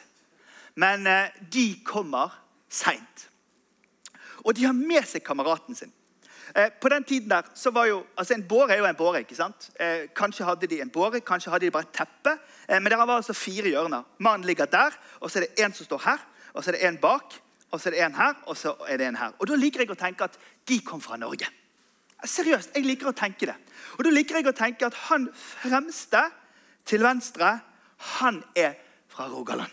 men 0.79 1.07
eh, 1.09 1.31
de 1.51 1.71
kommer 1.85 2.35
seint. 2.69 3.25
Og 4.45 4.53
de 4.55 4.67
har 4.67 4.77
med 4.77 5.07
seg 5.09 5.25
kameraten 5.25 5.75
sin. 5.75 5.91
Eh, 6.53 6.69
på 6.81 6.91
den 6.93 7.03
tiden 7.03 7.31
der, 7.33 7.49
så 7.57 7.73
var 7.73 7.89
jo, 7.89 8.03
altså 8.15 8.37
En 8.37 8.45
båre 8.47 8.75
er 8.75 8.83
jo 8.83 8.87
en 8.87 8.99
båre. 8.99 9.23
ikke 9.25 9.35
sant? 9.35 9.71
Eh, 9.79 10.07
kanskje 10.15 10.45
hadde 10.45 10.69
de 10.69 10.81
en 10.81 10.93
båre, 10.93 11.21
kanskje 11.25 11.51
hadde 11.51 11.65
de 11.65 11.73
bare 11.73 11.89
et 11.89 11.97
teppe. 11.97 12.37
Men 12.69 12.85
der 12.85 12.97
var 13.01 13.15
altså 13.17 13.33
fire 13.33 13.69
hjørner. 13.69 14.03
Mannen 14.19 14.45
ligger 14.45 14.65
der, 14.65 14.93
og 15.19 15.31
så 15.31 15.39
er 15.39 15.47
det 15.47 15.65
en 15.65 15.73
som 15.73 15.85
står 15.85 16.01
her, 16.05 16.25
og 16.53 16.63
så 16.63 16.69
er 16.69 16.77
det 16.77 16.87
en 16.87 16.97
bak, 16.97 17.41
og 17.71 17.81
så 17.81 17.89
er 17.89 17.91
det 17.91 18.03
en 18.05 18.15
her, 18.15 18.33
og 18.45 18.57
så 18.57 18.75
er 18.87 18.97
det 18.97 19.07
en 19.07 19.15
her. 19.15 19.33
Og 19.39 19.47
Da 19.47 19.55
liker 19.55 19.81
jeg 19.81 19.89
å 19.89 19.97
tenke 19.97 20.23
at 20.23 20.37
de 20.67 20.79
kom 20.85 21.01
fra 21.01 21.17
Norge. 21.17 21.49
Seriøst, 22.27 22.73
jeg 22.75 22.83
liker 22.83 23.11
å 23.11 23.15
tenke 23.15 23.47
det. 23.47 23.55
Og 23.97 24.03
da 24.03 24.11
liker 24.11 24.39
jeg 24.39 24.49
å 24.51 24.55
tenke 24.55 24.87
at 24.89 24.97
han 25.07 25.29
fremste 25.33 26.25
til 26.87 27.03
venstre, 27.03 27.59
han 28.19 28.41
er 28.55 28.75
fra 29.11 29.27
Rogaland. 29.31 29.71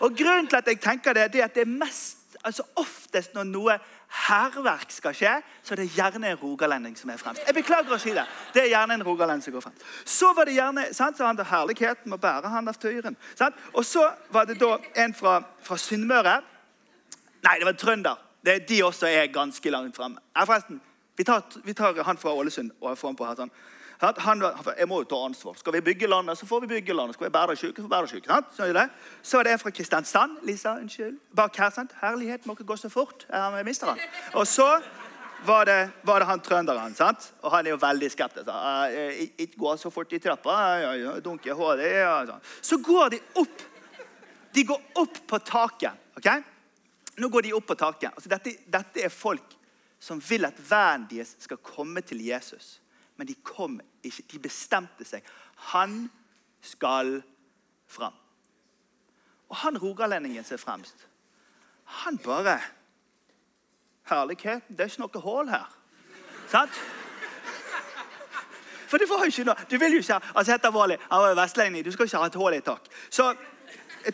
Og 0.00 0.16
grunnen 0.16 0.48
til 0.48 0.60
at 0.60 0.68
jeg 0.68 0.80
tenker 0.80 1.16
det, 1.16 1.32
det 1.32 1.42
er 1.42 1.48
at 1.50 1.56
det 1.56 1.66
er 1.66 1.72
mest, 1.72 2.36
altså 2.44 2.64
oftest 2.80 3.34
når 3.34 3.48
noe 3.50 3.76
hærverk 4.10 4.90
skal 4.92 5.14
skje, 5.14 5.32
så 5.62 5.74
er 5.74 5.82
det 5.82 5.90
gjerne 5.94 6.32
en 6.32 6.38
rogalending 6.40 6.96
som 6.98 7.12
er 7.12 7.20
fremst. 7.20 7.42
Jeg 7.46 7.54
beklager 7.54 7.94
å 7.94 8.00
si 8.00 8.14
det. 8.16 8.24
Det 8.54 8.64
er 8.64 8.72
gjerne 8.72 8.96
en 8.98 9.04
rogalending 9.06 9.44
som 9.44 9.54
går 9.54 9.64
fremst. 9.66 9.84
Så 10.08 10.32
var 10.36 10.48
det 10.48 10.56
gjerne, 10.56 10.88
sant, 10.96 11.18
så 11.18 11.28
han 11.28 11.38
til 11.38 11.48
herligheten 11.50 12.10
må 12.10 12.18
bære 12.20 12.50
han 12.50 12.70
av 12.70 12.78
tøyren. 12.80 13.18
Sant? 13.38 13.58
Og 13.74 13.86
så 13.86 14.08
var 14.34 14.48
det 14.50 14.58
da 14.62 14.76
en 15.04 15.14
fra, 15.14 15.38
fra 15.62 15.78
Sunnmøre. 15.78 16.40
Nei, 17.46 17.56
det 17.60 17.68
var 17.68 17.78
trønder. 17.78 18.26
Det, 18.44 18.62
de 18.68 18.82
også 18.84 19.06
er 19.10 19.32
ganske 19.32 19.70
langt 19.70 19.96
fremme. 19.96 20.22
Ja, 20.34 20.46
forresten, 20.48 20.80
vi 21.16 21.24
tar, 21.24 21.42
vi 21.64 21.74
tar, 21.74 22.02
han 22.04 22.18
fra 22.18 22.32
Ålesund 22.32 22.72
og 22.80 22.98
får 22.98 23.08
han 23.08 23.16
på 23.18 23.28
her 23.28 23.38
sånn. 23.42 23.52
Han, 24.00 24.40
jeg 24.78 24.88
må 24.88 25.02
jo 25.02 25.08
ta 25.10 25.18
ansvar. 25.26 25.58
Skal 25.60 25.74
vi 25.76 25.82
bygge 25.90 26.08
landet, 26.08 26.38
så 26.40 26.46
får 26.48 26.62
vi 26.64 26.70
bygge 26.70 26.94
landet. 26.96 27.18
Skal 27.18 27.26
vi 27.26 27.32
bære 27.34 27.56
syke, 27.60 27.82
så 27.82 27.88
får 27.88 28.06
vi 28.06 28.14
syke. 28.14 28.38
Så 28.56 28.64
er 28.64 28.72
det 28.72 28.86
Så 29.22 29.38
er 29.38 29.44
det 29.44 29.52
en 29.52 29.58
fra 29.58 29.70
Kristiansand. 29.70 30.38
Lisa, 30.48 30.72
unnskyld. 30.80 31.18
Bak 31.36 31.56
her, 31.60 31.70
sant? 31.70 31.92
Herlighet 32.00 32.46
må 32.46 32.56
ikke 32.56 32.64
gå 32.64 32.76
så 32.80 32.88
fort. 32.88 33.26
Jeg 33.28 33.64
mister 33.64 33.92
han. 33.92 34.00
Og 34.32 34.46
så 34.46 34.80
var 35.44 35.64
det, 35.68 35.90
var 36.02 36.18
det 36.18 36.26
han 36.26 36.40
trønderen. 36.40 36.94
sant? 36.94 37.32
Og 37.42 37.52
han 37.52 37.66
er 37.66 37.70
jo 37.70 37.76
veldig 37.76 38.10
skeptisk. 38.10 38.48
Ikke 39.38 39.60
gå 39.60 39.76
så 39.76 39.90
fort 39.90 40.12
i 40.12 40.18
trappa. 40.18 40.56
Dunke 41.20 41.52
hodet. 41.52 41.92
Sånn. 42.32 42.40
Så 42.62 42.80
går 42.80 43.08
de 43.08 43.20
opp. 43.34 43.68
De 44.54 44.64
går 44.64 44.80
opp 44.94 45.22
på 45.28 45.38
taket. 45.44 45.92
ok? 46.16 46.32
Nå 47.20 47.28
går 47.28 47.42
de 47.42 47.52
opp 47.52 47.66
på 47.66 47.76
taket. 47.76 48.14
Altså, 48.14 48.32
dette, 48.32 48.56
dette 48.64 49.04
er 49.04 49.12
folk 49.12 49.59
som 50.00 50.20
vil 50.24 50.48
at 50.48 50.58
vennen 50.70 51.08
deres 51.10 51.36
skal 51.38 51.60
komme 51.64 52.00
til 52.00 52.22
Jesus 52.24 52.78
men 53.20 53.28
de 53.28 53.34
kom 53.44 53.74
ikke. 54.00 54.22
De 54.32 54.38
bestemte 54.40 55.04
seg. 55.04 55.26
Han 55.74 56.06
skal 56.64 57.18
fram. 57.84 58.14
Og 59.52 59.58
han 59.60 59.76
rogalendingen 59.78 60.46
som 60.46 60.56
er 60.56 60.62
fremst, 60.62 61.06
han 62.00 62.16
bare 62.24 62.60
Herligheten, 64.08 64.72
det 64.74 64.86
er 64.86 64.88
ikke 64.88 65.02
noe 65.02 65.22
hull 65.22 65.50
her. 65.52 65.68
Sant? 66.48 66.80
For 68.88 68.98
det 68.98 69.06
var 69.10 69.20
jo 69.22 69.30
ikke 69.30 69.44
noe 69.46 69.66
Du 69.70 69.76
vil 69.78 69.92
jo 69.94 70.00
ikke 70.02 70.16
altså 70.32 70.50
Helt 70.50 70.64
alvorlig, 70.66 70.96
han 71.10 71.20
var 71.22 71.36
vestlending. 71.42 71.84
Du 71.84 71.92
skal 71.92 72.08
ikke 72.08 72.22
ha 72.22 72.30
et 72.30 72.40
hull 72.40 72.56
i 72.56 72.64
tak. 72.64 72.88
Så 73.10 73.34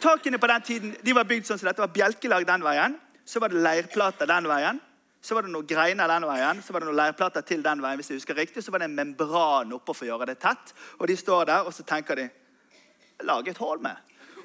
Takene 0.03 0.39
på 0.43 0.51
den 0.51 0.63
tiden 0.67 0.97
de 1.07 1.15
var 1.15 1.29
bygd 1.31 1.47
sånn 1.47 1.63
som 1.63 1.71
dette 1.71 1.85
var 1.85 1.95
bjelkelag 1.95 2.49
den 2.49 2.67
veien. 2.67 2.99
Så 3.25 3.39
var 3.41 3.55
det 3.55 3.63
leirplater 3.63 4.27
den 4.27 4.51
veien. 4.51 4.83
Så 5.27 5.35
var 5.35 5.43
det 5.43 5.51
noen 5.51 5.67
greiner 5.67 6.07
den 6.07 6.25
veien, 6.29 6.61
så 6.63 6.71
var 6.71 6.85
det 6.85 6.87
noen 6.87 7.01
leirplater 7.01 7.43
til 7.43 7.63
den 7.65 7.81
veien. 7.83 7.99
hvis 7.99 8.11
jeg 8.11 8.21
husker 8.21 8.37
riktig, 8.39 8.63
Så 8.63 8.71
var 8.71 8.79
det 8.79 8.87
en 8.87 8.95
membran 8.95 9.73
oppå 9.75 9.95
for 9.95 10.07
å 10.07 10.13
gjøre 10.13 10.27
det 10.31 10.39
tett. 10.39 10.75
Og 11.01 11.09
de 11.09 11.17
står 11.17 11.47
der 11.51 11.67
og 11.67 11.75
så 11.75 11.83
tenker 11.83 12.15
de 12.15 12.29
Lag 13.25 13.49
et 13.49 13.59
hull 13.59 13.81
med. 13.81 13.97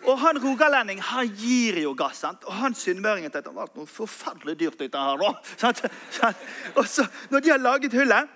Og 0.08 0.18
han 0.18 0.40
rogalending 0.42 1.02
han 1.02 1.28
gir 1.28 1.82
jo 1.84 1.94
gass. 1.94 2.18
sant? 2.18 2.44
Og 2.48 2.54
han 2.54 2.74
sunnmøringen 2.74 3.32
tenkte 3.32 3.50
det 3.50 3.56
var 3.56 3.70
noe 3.76 3.86
forferdelig 3.86 4.58
dyrt 4.60 4.80
dette 4.80 4.98
her 4.98 5.18
nå. 5.18 5.34
Sant? 5.58 6.38
Og 6.76 6.88
så, 6.88 7.06
når 7.30 7.40
de 7.40 7.50
har 7.52 7.60
laget 7.60 7.94
hullet, 7.94 8.30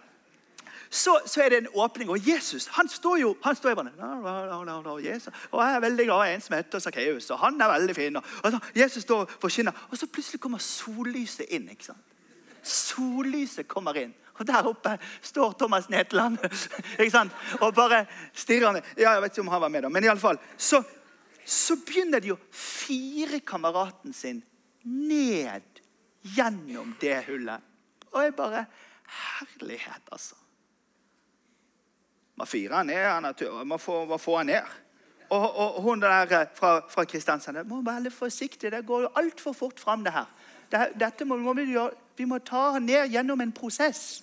så, 0.90 1.16
så, 1.26 1.42
er 1.42 1.50
det 1.50 1.58
en 1.64 1.70
åpning. 1.74 2.10
Og 2.10 2.28
Jesus 2.30 2.68
han 2.76 2.88
står 2.88 3.18
jo 3.18 3.36
han 3.44 3.56
står 3.56 3.74
jo 3.74 3.76
bare, 3.76 3.96
la, 3.98 4.82
la, 4.86 4.98
Jesus. 5.02 5.34
Og 5.52 5.64
jeg 5.64 5.76
er 5.76 5.80
veldig 5.88 6.06
glad 6.06 6.28
i 6.28 6.34
en 6.36 6.42
som 6.42 6.56
heter 6.56 6.80
Sakkeus, 6.80 7.30
og 7.32 7.40
han 7.40 7.62
er 7.62 7.74
veldig 7.74 7.96
fin. 7.96 8.16
Og, 8.16 8.24
og 8.44 8.60
Jesus 8.76 9.04
står 9.04 9.24
og 9.24 9.40
forkynner, 9.42 9.88
og 9.90 9.98
så 9.98 10.08
plutselig 10.08 10.40
kommer 10.44 10.62
sollyset 10.62 11.48
inn. 11.50 11.72
ikke 11.72 11.90
sant? 11.90 12.15
Sollyset 12.66 13.68
kommer 13.70 13.98
inn. 14.02 14.14
Og 14.36 14.48
der 14.48 14.68
oppe 14.68 14.98
står 15.24 15.54
Thomas 15.60 15.88
Netland 15.90 16.42
ikke 17.00 17.12
sant? 17.14 17.36
og 17.62 17.76
bare 17.78 18.04
stirrer. 18.34 18.82
Ja, 18.98 19.14
jeg 19.16 19.24
vet 19.24 19.36
ikke 19.36 19.46
om 19.46 19.54
han 19.54 19.64
var 19.64 19.72
med, 19.72 19.86
da, 19.86 19.92
men 19.94 20.08
iallfall. 20.08 20.40
Så, 20.58 20.82
så 21.46 21.78
begynner 21.86 22.24
de 22.24 22.34
å 22.36 22.40
fire 22.52 23.40
kameraten 23.48 24.16
sin 24.16 24.42
ned 24.84 25.80
gjennom 26.36 26.96
det 27.02 27.22
hullet. 27.30 27.64
Og 28.12 28.24
jeg 28.24 28.36
bare 28.38 28.66
Herlighet, 29.06 30.02
altså. 30.12 30.34
Man 32.36 32.50
firer 32.50 32.74
han 32.74 32.90
ned, 32.90 33.04
han 33.06 33.68
man 33.68 33.80
får, 33.80 34.08
man 34.10 34.20
får 34.20 34.38
han 34.38 34.50
ned. 34.50 34.72
Og, 35.30 35.46
og, 35.56 35.82
hun 35.82 36.02
der 36.02 36.34
eh, 36.42 36.48
fra, 36.54 36.80
fra 36.90 37.06
Kristiansand 37.06 37.64
må 37.70 37.80
være 37.82 38.00
veldig 38.00 38.12
forsiktig. 38.14 38.72
Det 38.72 38.86
går 38.86 39.06
jo 39.06 39.12
altfor 39.22 39.54
fort 39.54 39.80
fram, 39.80 40.04
det 40.04 40.14
her. 40.14 40.26
Dette 40.96 41.28
må, 41.28 41.38
må 41.42 41.54
vi 41.58 41.70
gjøre 41.74 41.94
vi 42.16 42.28
må 42.28 42.40
ta 42.44 42.72
han 42.76 42.86
ned 42.88 43.12
gjennom 43.12 43.42
en 43.44 43.52
prosess. 43.56 44.22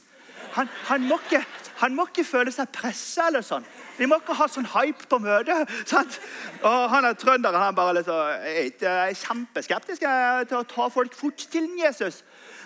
Han, 0.52 0.68
han, 0.88 1.04
må, 1.08 1.16
ikke, 1.22 1.42
han 1.80 1.94
må 1.96 2.06
ikke, 2.08 2.24
føle 2.26 2.52
seg 2.52 2.70
pressa 2.74 3.28
eller 3.30 3.44
sånn. 3.44 3.64
Vi 3.96 4.08
må 4.08 4.18
ikke 4.20 4.36
ha 4.36 4.48
sånn 4.50 4.68
hype 4.72 5.06
på 5.08 5.18
møtet. 5.22 5.70
Sant? 5.92 6.18
Og 6.64 6.78
han 6.92 7.06
er 7.08 7.16
trønder. 7.20 7.56
Han 7.56 7.76
bare 7.76 7.98
liksom, 8.00 8.20
er 8.48 9.16
kjempeskeptisk 9.16 10.04
til 10.04 10.58
å 10.58 10.66
ta 10.68 10.88
folk 10.92 11.16
fort 11.16 11.46
til 11.52 11.68
Jesus. 11.80 12.22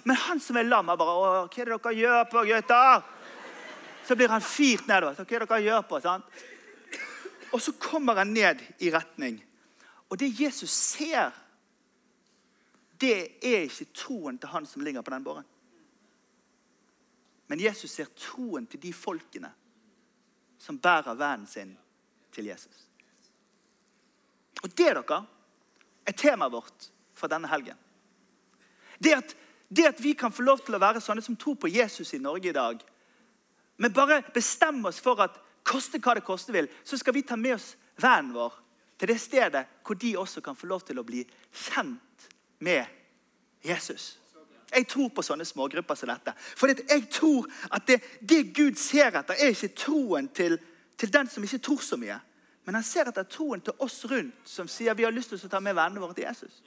Men 0.07 0.19
han 0.29 0.43
som 0.43 0.59
er 0.59 0.69
lam, 0.71 0.91
er 0.91 0.99
bare 0.99 1.17
Hva 1.21 1.47
er 1.47 1.71
det 1.71 1.79
dere 1.79 1.97
gjør 2.01 2.29
på, 2.31 2.45
gutter? 2.51 3.07
Så 4.07 4.15
blir 4.19 4.31
han 4.31 4.45
firt 4.45 4.87
nedover. 4.87 5.19
Hva 5.19 5.27
er 5.27 5.45
det 5.45 5.51
dere 5.51 5.65
gjør 5.67 5.89
på? 5.91 6.03
Sant? 6.03 6.45
Og 7.55 7.63
så 7.63 7.75
kommer 7.83 8.19
han 8.23 8.35
ned 8.35 8.63
i 8.83 8.91
retning. 8.95 9.41
Og 10.11 10.19
det 10.19 10.31
Jesus 10.39 10.71
ser 10.71 11.35
det 13.01 13.45
er 13.45 13.67
ikke 13.67 13.91
troen 13.95 14.39
til 14.41 14.53
han 14.53 14.67
som 14.67 14.85
ligger 14.85 15.05
på 15.05 15.13
den 15.13 15.25
båren. 15.25 15.45
Men 17.47 17.61
Jesus 17.61 17.93
ser 17.93 18.11
troen 18.19 18.67
til 18.67 18.81
de 18.83 18.93
folkene 18.97 19.53
som 20.59 20.79
bærer 20.83 21.15
vennen 21.15 21.47
sin 21.47 21.77
til 22.35 22.49
Jesus. 22.49 22.87
Og 24.63 24.71
det 24.73 24.95
dere, 24.97 25.23
er 26.07 26.15
temaet 26.15 26.53
vårt 26.53 26.89
for 27.15 27.31
denne 27.31 27.49
helgen. 27.51 27.77
Det 28.99 29.13
at, 29.15 29.35
det 29.69 29.87
at 29.87 30.03
vi 30.03 30.15
kan 30.15 30.33
få 30.33 30.43
lov 30.47 30.63
til 30.65 30.77
å 30.77 30.81
være 30.83 31.03
sånne 31.03 31.23
som 31.23 31.37
tror 31.37 31.59
på 31.61 31.71
Jesus 31.71 32.15
i 32.15 32.23
Norge 32.23 32.51
i 32.51 32.57
dag, 32.57 32.81
men 33.77 33.93
bare 33.93 34.23
bestemme 34.35 34.89
oss 34.89 35.03
for 35.03 35.21
at 35.21 35.37
koste 35.67 36.01
hva 36.01 36.15
det 36.17 36.25
koste 36.25 36.55
vil, 36.55 36.69
så 36.85 36.97
skal 36.97 37.15
vi 37.15 37.27
ta 37.27 37.37
med 37.37 37.59
oss 37.59 37.75
vennen 38.01 38.33
vår 38.37 38.55
til 38.97 39.11
det 39.11 39.19
stedet 39.21 39.65
hvor 39.85 39.99
de 40.01 40.15
også 40.17 40.41
kan 40.41 40.57
få 40.57 40.71
lov 40.71 40.87
til 40.87 40.99
å 41.01 41.05
bli 41.05 41.25
kjent 41.53 42.01
med 42.59 42.85
Jesus. 43.65 44.19
Jeg 44.73 44.87
tror 44.91 45.11
på 45.15 45.23
sånne 45.23 45.47
smågrupper 45.47 45.99
som 45.99 46.11
dette. 46.11 46.33
For 46.59 46.73
jeg 46.73 47.07
tror 47.13 47.47
at 47.71 47.87
det, 47.89 48.01
det, 48.21 48.43
Gud 48.57 48.79
ser 48.81 49.15
etter, 49.15 49.39
er 49.39 49.55
ikke 49.55 49.75
troen 49.79 50.29
til, 50.35 50.59
til, 50.99 51.13
den 51.13 51.31
som 51.31 51.45
ikke 51.47 51.63
tror 51.69 51.85
så 51.85 51.99
mye. 52.01 52.19
Men 52.67 52.81
han 52.81 52.87
ser 52.87 53.09
etter 53.09 53.29
troen 53.31 53.63
til 53.63 53.77
oss 53.79 54.01
rundt, 54.11 54.35
som 54.45 54.69
sier 54.69 54.97
vi 54.99 55.07
har 55.07 55.15
lyst 55.15 55.31
til 55.33 55.39
å 55.39 55.53
ta 55.53 55.63
med 55.63 55.77
vennene 55.79 56.03
våre 56.03 56.17
til 56.17 56.27
Jesus. 56.27 56.59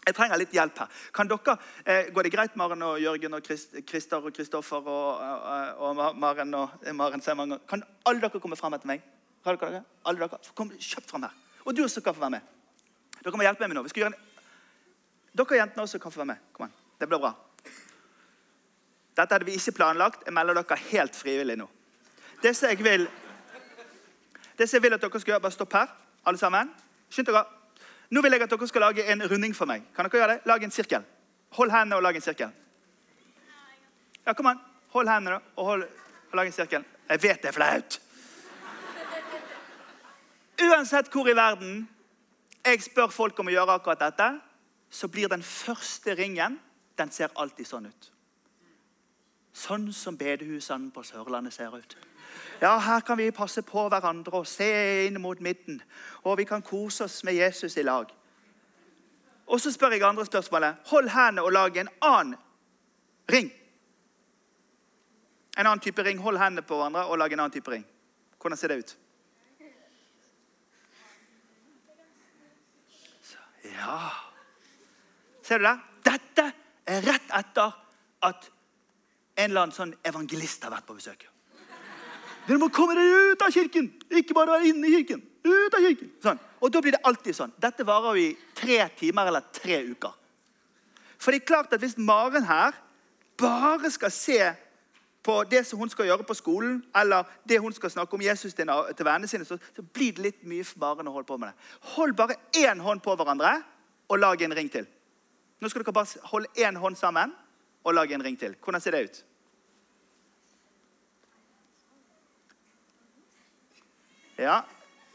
Jeg 0.00 0.16
trenger 0.16 0.40
litt 0.40 0.54
hjelp 0.56 0.78
her. 0.80 1.00
Kan 1.14 1.28
dere, 1.28 1.56
eh, 1.84 2.10
Går 2.10 2.26
det 2.26 2.32
greit, 2.32 2.56
Maren 2.56 2.82
og 2.82 2.98
Jørgen 2.98 3.36
og 3.36 3.44
Christer 3.44 4.24
og 4.24 4.34
Kristoffer 4.34 4.88
og, 4.88 5.20
og, 5.20 6.00
og, 6.00 6.16
Maren 6.16 6.54
og 6.54 6.80
eh, 6.82 6.92
Maren 6.96 7.20
Semanger? 7.20 7.60
Kan 7.68 7.84
alle 8.08 8.20
dere 8.20 8.40
komme 8.40 8.56
fram 8.56 8.74
etter 8.74 8.88
meg? 8.90 9.04
Dere? 9.44 9.84
Alle 10.04 10.24
dere? 10.24 10.40
Kom 10.56 10.72
kjapt 10.72 11.12
fram 11.12 11.28
her. 11.28 11.36
Og 11.64 11.76
du 11.76 11.84
også 11.84 12.00
kan 12.00 12.16
få 12.16 12.24
være 12.24 12.38
med. 12.38 12.56
Dere 13.20 13.36
må 13.36 13.44
hjelpe 13.44 13.62
meg 13.62 13.70
med 13.70 13.78
noe. 13.78 13.86
Vi 13.86 13.92
skal 13.92 14.06
gjøre 14.06 14.16
en 14.16 14.29
dere 15.36 15.60
jentene 15.60 15.82
også 15.82 15.98
kan 16.02 16.12
få 16.12 16.22
være 16.22 16.32
med. 16.32 16.42
Kom 16.52 16.66
an. 16.66 16.74
Det 17.00 17.08
blir 17.08 17.22
bra. 17.22 17.34
Dette 19.16 19.34
hadde 19.34 19.46
vi 19.46 19.54
ikke 19.58 19.76
planlagt. 19.76 20.24
Jeg 20.26 20.34
melder 20.34 20.60
dere 20.60 20.78
helt 20.90 21.16
frivillig 21.16 21.56
nå. 21.60 21.68
Det 22.42 22.54
som 22.56 22.70
jeg 22.70 22.84
vil, 22.84 23.06
det 24.58 24.68
som 24.68 24.78
jeg 24.78 24.82
vil 24.82 24.96
at 24.96 25.02
dere 25.02 25.20
skal 25.20 25.34
gjøre, 25.34 25.44
bare 25.44 25.56
stopp 25.56 25.76
her, 25.76 25.94
alle 26.26 26.38
sammen. 26.40 26.72
Skynd 27.10 27.28
dere. 27.28 27.44
Nå 28.10 28.22
vil 28.24 28.34
jeg 28.34 28.42
at 28.42 28.50
dere 28.50 28.68
skal 28.68 28.86
lage 28.88 29.06
en 29.12 29.22
runding 29.30 29.54
for 29.56 29.70
meg. 29.70 29.86
Kan 29.96 30.08
dere 30.08 30.22
gjøre 30.22 30.34
det? 30.34 30.46
Lag 30.50 30.64
en 30.64 30.74
sirkel. 30.74 31.06
Hold 31.58 31.70
hendene 31.70 31.96
og 31.98 32.02
lag 32.02 32.16
en 32.16 32.24
sirkel. 32.24 32.50
Ja, 34.26 34.32
kom 34.32 34.50
an. 34.50 34.60
Hold 34.94 35.08
hendene 35.08 35.40
og, 35.56 35.64
hold, 35.64 35.84
og 36.30 36.36
lag 36.38 36.46
en 36.46 36.54
sirkel. 36.54 36.84
Jeg 37.08 37.22
vet 37.22 37.42
det 37.42 37.52
er 37.52 37.56
flaut. 37.56 38.00
Uansett 40.60 41.08
hvor 41.12 41.28
i 41.28 41.36
verden 41.36 41.88
jeg 42.64 42.82
spør 42.84 43.08
folk 43.12 43.38
om 43.40 43.48
å 43.48 43.54
gjøre 43.54 43.78
akkurat 43.78 44.02
dette, 44.02 44.26
så 44.90 45.08
blir 45.08 45.28
den 45.28 45.42
første 45.42 46.14
ringen 46.14 46.60
den 46.98 47.10
ser 47.10 47.30
alltid 47.38 47.66
sånn 47.66 47.86
ut. 47.86 48.08
Sånn 49.56 49.88
som 49.94 50.18
bedehusene 50.18 50.90
på 50.94 51.02
Sørlandet 51.06 51.54
ser 51.54 51.74
ut. 51.74 51.96
Ja, 52.60 52.76
Her 52.78 53.00
kan 53.00 53.18
vi 53.18 53.30
passe 53.30 53.62
på 53.62 53.86
hverandre 53.88 54.42
og 54.42 54.46
se 54.46 55.06
inn 55.06 55.20
mot 55.22 55.40
midten. 55.40 55.80
Og 56.24 56.38
vi 56.38 56.44
kan 56.44 56.62
kose 56.62 57.04
oss 57.04 57.22
med 57.24 57.34
Jesus 57.34 57.76
i 57.76 57.82
lag. 57.82 58.10
Og 59.46 59.60
så 59.60 59.72
spør 59.72 59.96
jeg 59.96 60.04
andre 60.06 60.26
spørsmålet. 60.26 60.76
Hold 60.92 61.08
hendene 61.10 61.42
og 61.42 61.52
lag 61.52 61.76
en 61.76 61.88
annen 62.02 62.36
ring. 63.32 63.50
En 65.58 65.66
annen 65.66 65.82
type 65.82 66.02
ring. 66.04 66.20
Hold 66.22 66.38
hendene 66.38 66.66
på 66.66 66.76
hverandre 66.76 67.06
og 67.06 67.18
lag 67.18 67.32
en 67.32 67.46
annen 67.46 67.54
type 67.56 67.70
ring. 67.70 67.86
Hvordan 68.40 68.58
ser 68.58 68.68
det 68.68 68.78
ut? 68.78 68.96
Ja 73.70 74.29
Ser 75.50 75.58
du 75.58 75.66
det? 75.66 75.78
Dette 76.06 76.44
er 76.86 77.00
rett 77.02 77.32
etter 77.34 77.72
at 78.22 78.44
en 79.40 79.48
eller 79.48 79.64
annen 79.64 79.74
sånn 79.74 79.90
evangelist 80.06 80.62
har 80.62 80.70
vært 80.70 80.86
på 80.86 80.94
besøk. 80.94 81.24
Dere 82.46 82.58
må 82.60 82.68
komme 82.74 82.94
dere 82.94 83.32
ut 83.32 83.42
av 83.42 83.50
kirken! 83.54 83.88
Ikke 84.14 84.36
bare 84.36 84.54
være 84.54 84.70
inne 84.70 84.86
i 84.86 84.92
kirken. 84.94 85.24
Ut 85.42 85.74
av 85.74 85.82
kirken! 85.82 86.12
Sånn. 86.22 86.38
Og 86.62 86.70
da 86.70 86.82
blir 86.84 86.94
det 86.94 87.02
alltid 87.08 87.34
sånn. 87.34 87.54
Dette 87.58 87.86
varer 87.88 88.20
jo 88.20 88.28
i 88.28 88.54
tre 88.60 88.78
timer 89.00 89.32
eller 89.32 89.48
tre 89.54 89.80
uker. 89.88 90.14
For 91.18 91.34
det 91.34 91.42
er 91.42 91.50
klart 91.50 91.74
at 91.74 91.82
hvis 91.82 91.98
Maren 91.98 92.46
her 92.46 92.78
bare 93.40 93.90
skal 93.90 94.14
se 94.14 94.38
på 95.26 95.34
det 95.50 95.64
som 95.66 95.82
hun 95.82 95.90
skal 95.90 96.12
gjøre 96.12 96.28
på 96.30 96.38
skolen, 96.38 96.78
eller 96.96 97.26
det 97.42 97.58
hun 97.60 97.74
skal 97.74 97.90
snakke 97.90 98.14
om 98.16 98.22
Jesus 98.22 98.54
til, 98.54 98.70
vennene 99.02 99.28
sine, 99.28 99.44
så, 99.44 99.58
så, 99.74 99.82
blir 99.82 100.14
det 100.14 100.28
litt 100.28 100.46
mye 100.46 100.64
for 100.64 100.78
Maren 100.86 101.10
å 101.10 101.16
holde 101.18 101.28
på 101.28 101.42
med 101.42 101.50
det. 101.50 101.68
Hold 101.96 102.16
bare 102.22 102.38
én 102.54 102.86
hånd 102.86 103.02
på 103.02 103.18
hverandre 103.18 103.56
og 104.06 104.22
lag 104.22 104.46
en 104.46 104.56
ring 104.56 104.70
til. 104.70 104.86
Nå 105.60 105.68
skal 105.68 105.84
dere 105.84 105.92
bare 105.92 106.28
holde 106.30 106.48
én 106.56 106.78
hånd 106.80 106.96
sammen 106.96 107.34
og 107.84 107.94
lage 107.94 108.14
en 108.16 108.24
ring 108.24 108.38
til. 108.38 108.56
Hvordan 108.64 108.80
ser 108.80 108.96
det 108.96 109.04
ut? 109.04 109.24
Ja, 114.40 114.62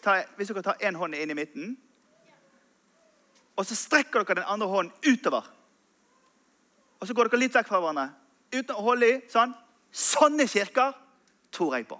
ta, 0.03 0.21
Hvis 0.38 0.53
dere 0.53 0.62
tar 0.62 0.81
én 0.86 0.95
hånd 0.95 1.17
inn 1.17 1.34
i 1.34 1.38
midten, 1.38 1.77
og 3.55 3.65
så 3.65 3.75
strekker 3.75 4.23
dere 4.23 4.41
den 4.41 4.51
andre 4.51 4.67
hånden 4.67 4.93
utover. 5.08 5.47
Og 6.99 7.08
så 7.08 7.13
går 7.13 7.29
dere 7.29 7.39
litt 7.39 7.55
vekk 7.55 7.69
fra 7.69 7.79
hverandre 7.81 8.10
uten 8.53 8.75
å 8.75 8.84
holde 8.86 9.08
i. 9.10 9.21
sånn. 9.31 9.53
Sånne 9.91 10.45
kirker 10.47 10.93
tror 11.51 11.77
jeg 11.77 11.88
på. 11.88 11.99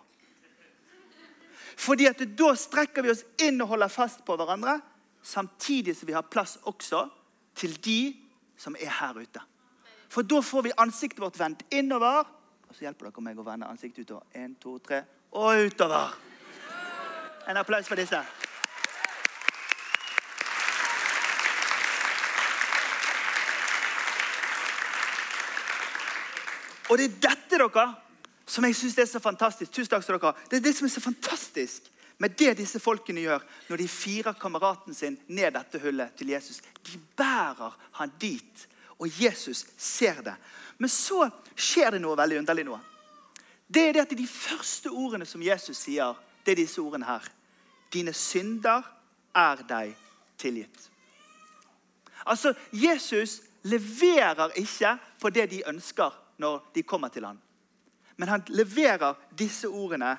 Fordi 1.76 2.08
at 2.08 2.22
Da 2.38 2.54
strekker 2.56 3.04
vi 3.04 3.12
oss 3.12 3.24
inn 3.40 3.62
og 3.62 3.68
holder 3.68 3.88
fast 3.88 4.26
på 4.26 4.36
hverandre, 4.36 4.82
samtidig 5.24 5.96
som 5.96 6.08
vi 6.08 6.14
har 6.14 6.24
plass 6.24 6.58
også 6.64 7.10
til 7.56 7.74
de 7.82 8.25
som 8.58 8.76
er 8.80 8.92
her 9.00 9.18
ute. 9.20 9.42
For 10.10 10.22
da 10.24 10.42
får 10.42 10.62
vi 10.62 10.72
ansiktet 10.78 11.20
vårt 11.20 11.40
vendt 11.40 11.66
innover. 11.72 12.24
Og 12.70 12.76
så 12.76 12.86
hjelper 12.88 13.10
dere 13.10 13.24
meg 13.26 13.40
å 13.40 13.46
vende 13.46 13.68
ansiktet 13.70 14.06
utover. 14.06 14.26
En, 14.34 14.56
to, 14.62 14.78
tre, 14.80 15.04
og 15.36 15.68
utover. 15.68 16.16
En 17.50 17.58
applaus 17.58 17.88
for 17.88 18.00
disse. 18.00 18.22
Og 26.90 26.98
det 26.98 27.06
er 27.06 27.20
dette 27.30 27.58
dere, 27.58 27.88
som 28.46 28.66
jeg 28.66 28.78
syns 28.78 28.98
er 29.02 29.10
så 29.10 29.20
fantastisk. 29.20 29.72
Tusen 29.74 29.90
takk 29.92 30.06
til 30.06 30.18
dere. 30.20 30.34
Det 30.50 30.60
er 30.60 30.66
det 30.68 30.76
som 30.78 30.88
er 30.88 30.94
så 30.94 31.02
fantastisk 31.02 31.92
med 32.18 32.36
det 32.40 32.54
disse 32.62 32.80
folkene 32.80 33.26
gjør 33.26 33.44
når 33.70 33.82
de 33.82 33.88
firer 33.92 34.38
kameraten 34.40 34.96
sin 34.96 35.18
ned 35.28 35.54
dette 35.58 35.82
hullet 35.84 36.16
til 36.18 36.32
Jesus. 36.32 36.62
De 36.86 37.00
bærer 37.18 37.76
han 38.00 38.14
dit, 38.22 38.68
og 39.00 39.22
Jesus 39.22 39.66
ser 39.78 40.22
det. 40.24 40.36
Men 40.78 40.90
så 40.92 41.28
skjer 41.56 41.96
det 41.96 42.02
noe 42.04 42.18
veldig 42.18 42.40
underlig 42.44 42.66
nå. 42.68 42.80
Det 43.68 43.82
er 43.82 43.94
det 43.94 44.06
at 44.06 44.18
de 44.18 44.28
første 44.30 44.92
ordene 44.94 45.26
som 45.28 45.44
Jesus 45.44 45.78
sier, 45.88 46.16
det 46.46 46.54
er 46.54 46.62
disse 46.62 46.82
ordene 46.82 47.08
her. 47.08 47.26
Dine 47.92 48.14
synder 48.14 48.86
er 49.36 49.64
deg 49.68 49.96
tilgitt. 50.40 50.90
Altså, 52.26 52.54
Jesus 52.72 53.42
leverer 53.66 54.54
ikke 54.60 54.96
på 55.22 55.30
det 55.30 55.50
de 55.52 55.64
ønsker 55.68 56.14
når 56.38 56.62
de 56.76 56.84
kommer 56.84 57.10
til 57.10 57.26
ham. 57.26 57.40
Men 58.18 58.30
han 58.30 58.44
leverer 58.48 59.16
disse 59.38 59.68
ordene. 59.68 60.16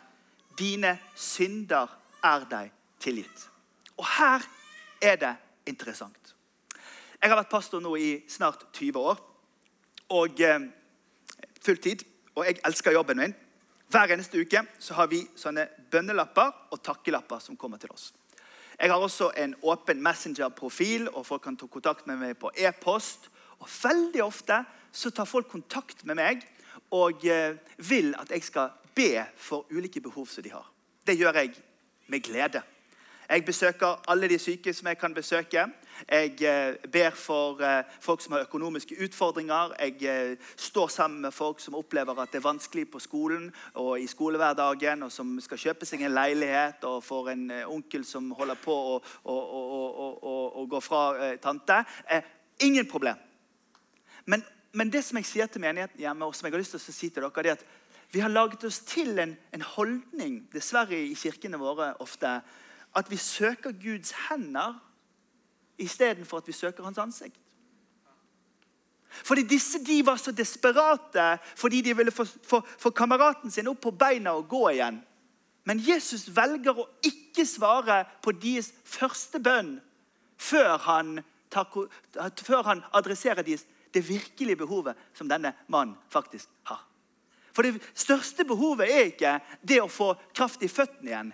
Dine 0.58 0.96
synder 1.14 1.90
er 2.24 2.46
deg 2.50 2.72
tilgitt. 3.02 3.48
Og 3.96 4.06
her 4.16 4.44
er 5.02 5.16
det 5.20 5.34
interessant. 5.68 6.34
Jeg 7.20 7.32
har 7.32 7.38
vært 7.40 7.52
pastor 7.52 7.82
nå 7.82 7.94
i 8.00 8.10
snart 8.30 8.66
20 8.76 9.00
år. 9.00 9.20
Og 10.16 10.40
eh, 10.40 10.68
fulltid. 11.64 12.04
Og 12.36 12.46
jeg 12.46 12.60
elsker 12.68 12.94
jobben 12.94 13.20
min. 13.20 13.34
Hver 13.90 14.12
eneste 14.12 14.40
uke 14.40 14.62
så 14.82 14.96
har 14.98 15.08
vi 15.10 15.22
sånne 15.38 15.68
bønnelapper 15.90 16.72
og 16.74 16.82
takkelapper 16.84 17.42
som 17.42 17.56
kommer 17.56 17.80
til 17.82 17.92
oss. 17.94 18.10
Jeg 18.76 18.92
har 18.92 19.00
også 19.00 19.30
en 19.40 19.54
åpen 19.64 20.02
Messenger-profil, 20.04 21.08
og 21.14 21.24
folk 21.26 21.46
kan 21.46 21.56
ta 21.56 21.68
kontakt 21.70 22.06
med 22.06 22.20
meg 22.20 22.34
på 22.36 22.50
e-post. 22.60 23.30
Og 23.62 23.68
Veldig 23.82 24.24
ofte 24.24 24.58
så 24.92 25.10
tar 25.10 25.28
folk 25.28 25.48
kontakt 25.48 26.04
med 26.04 26.18
meg 26.18 26.44
og 26.94 27.24
eh, 27.26 27.56
vil 27.78 28.12
at 28.18 28.30
jeg 28.30 28.44
skal 28.44 28.74
be 28.96 29.24
for 29.36 29.66
ulike 29.70 30.00
behov 30.00 30.26
som 30.26 30.44
de 30.44 30.54
har. 30.54 30.64
Det 31.06 31.18
gjør 31.18 31.42
jeg 31.42 31.52
med 32.08 32.22
glede. 32.24 32.62
Jeg 33.28 33.44
besøker 33.44 34.02
alle 34.08 34.28
de 34.28 34.38
syke 34.38 34.72
som 34.74 34.86
jeg 34.86 34.98
kan 34.98 35.14
besøke. 35.14 35.64
Jeg 36.10 36.42
eh, 36.42 36.74
ber 36.92 37.10
for 37.10 37.62
eh, 37.62 37.82
folk 38.00 38.20
som 38.22 38.36
har 38.36 38.44
økonomiske 38.46 38.96
utfordringer. 39.04 39.74
Jeg 39.80 40.36
står 40.56 40.88
sammen 40.88 41.20
med 41.20 41.34
folk 41.34 41.60
som 41.60 41.74
opplever 41.74 42.20
at 42.22 42.32
det 42.32 42.38
er 42.38 42.46
vanskelig 42.46 42.90
på 42.90 42.98
skolen 43.02 43.48
og 43.74 44.00
i 44.00 44.06
skolehverdagen, 44.06 45.02
og 45.02 45.12
som 45.12 45.40
skal 45.40 45.58
kjøpe 45.58 45.88
seg 45.88 46.04
en 46.06 46.14
leilighet, 46.14 46.84
og 46.84 47.02
for 47.04 47.30
en 47.32 47.50
onkel 47.66 48.04
som 48.04 48.30
holder 48.30 48.60
på 48.62 48.76
å, 48.94 49.00
å, 49.24 49.36
å, 49.36 50.36
å 50.62 50.66
gå 50.70 50.80
fra 50.80 51.32
tante. 51.42 51.82
Ingen 52.62 52.86
problem. 52.86 53.16
Men, 54.24 54.44
men, 54.72 54.90
det 54.92 55.02
som 55.04 55.18
jeg 55.18 55.26
sier 55.26 55.50
til 55.50 55.64
menigheten 55.64 56.00
hjemme, 56.00 56.26
og 56.28 56.34
som 56.34 56.46
jeg 56.46 56.54
har 56.54 56.62
lyst 56.62 56.76
til 56.76 56.80
å 56.82 56.94
si 56.94 57.10
til 57.10 57.26
dere, 57.26 57.42
er 57.42 57.58
at 57.58 57.66
vi 58.12 58.20
har 58.22 58.32
laget 58.32 58.64
oss 58.64 58.78
til 58.86 59.18
en, 59.18 59.36
en 59.54 59.62
holdning 59.62 60.38
dessverre 60.52 60.98
i 60.98 61.14
kirkene 61.18 61.58
våre 61.60 61.94
ofte, 62.02 62.38
at 62.96 63.10
vi 63.10 63.18
søker 63.20 63.74
Guds 63.76 64.14
hender 64.28 64.78
istedenfor 65.78 66.40
at 66.40 66.48
vi 66.48 66.52
søker 66.52 66.84
hans 66.84 66.98
ansikt. 66.98 67.40
Fordi 69.24 69.42
disse 69.42 69.78
de 69.84 70.06
var 70.06 70.16
så 70.16 70.32
desperate 70.32 71.38
fordi 71.56 71.80
de 71.80 71.96
ville 71.96 72.12
få, 72.12 72.24
få, 72.24 72.60
få 72.78 72.90
kameraten 72.90 73.50
sin 73.50 73.68
opp 73.68 73.80
på 73.80 73.90
beina 73.90 74.34
og 74.36 74.48
gå 74.48 74.68
igjen. 74.74 75.00
Men 75.66 75.80
Jesus 75.82 76.28
velger 76.36 76.78
å 76.78 76.88
ikke 77.04 77.46
svare 77.48 78.04
på 78.22 78.32
deres 78.32 78.70
første 78.84 79.40
bønn 79.42 79.78
før 80.36 80.76
han, 80.84 81.16
tar, 81.50 81.66
før 82.44 82.62
han 82.68 82.84
adresserer 82.94 83.42
deres 83.42 83.64
det 83.94 84.04
virkelige 84.08 84.60
behovet 84.60 84.98
som 85.16 85.28
denne 85.28 85.54
mannen 85.72 85.96
faktisk 86.12 86.50
har. 86.68 86.82
For 87.56 87.64
det 87.64 87.80
største 87.96 88.44
behovet 88.44 88.90
er 88.92 89.06
ikke 89.08 89.38
det 89.64 89.80
å 89.80 89.88
få 89.88 90.10
kraft 90.36 90.60
i 90.60 90.68
føttene 90.68 91.08
igjen. 91.08 91.32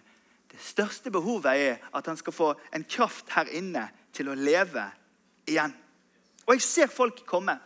Det 0.53 0.61
største 0.63 1.11
behovet 1.11 1.59
er 1.59 1.81
at 1.91 2.07
han 2.07 2.19
skal 2.21 2.37
få 2.37 2.53
en 2.71 2.85
kraft 2.87 3.33
her 3.35 3.51
inne 3.51 3.89
til 4.15 4.31
å 4.31 4.37
leve 4.39 4.85
igjen. 5.51 5.75
Og 6.47 6.55
jeg 6.55 6.63
ser 6.63 6.93
folk 6.95 7.25
komme 7.27 7.57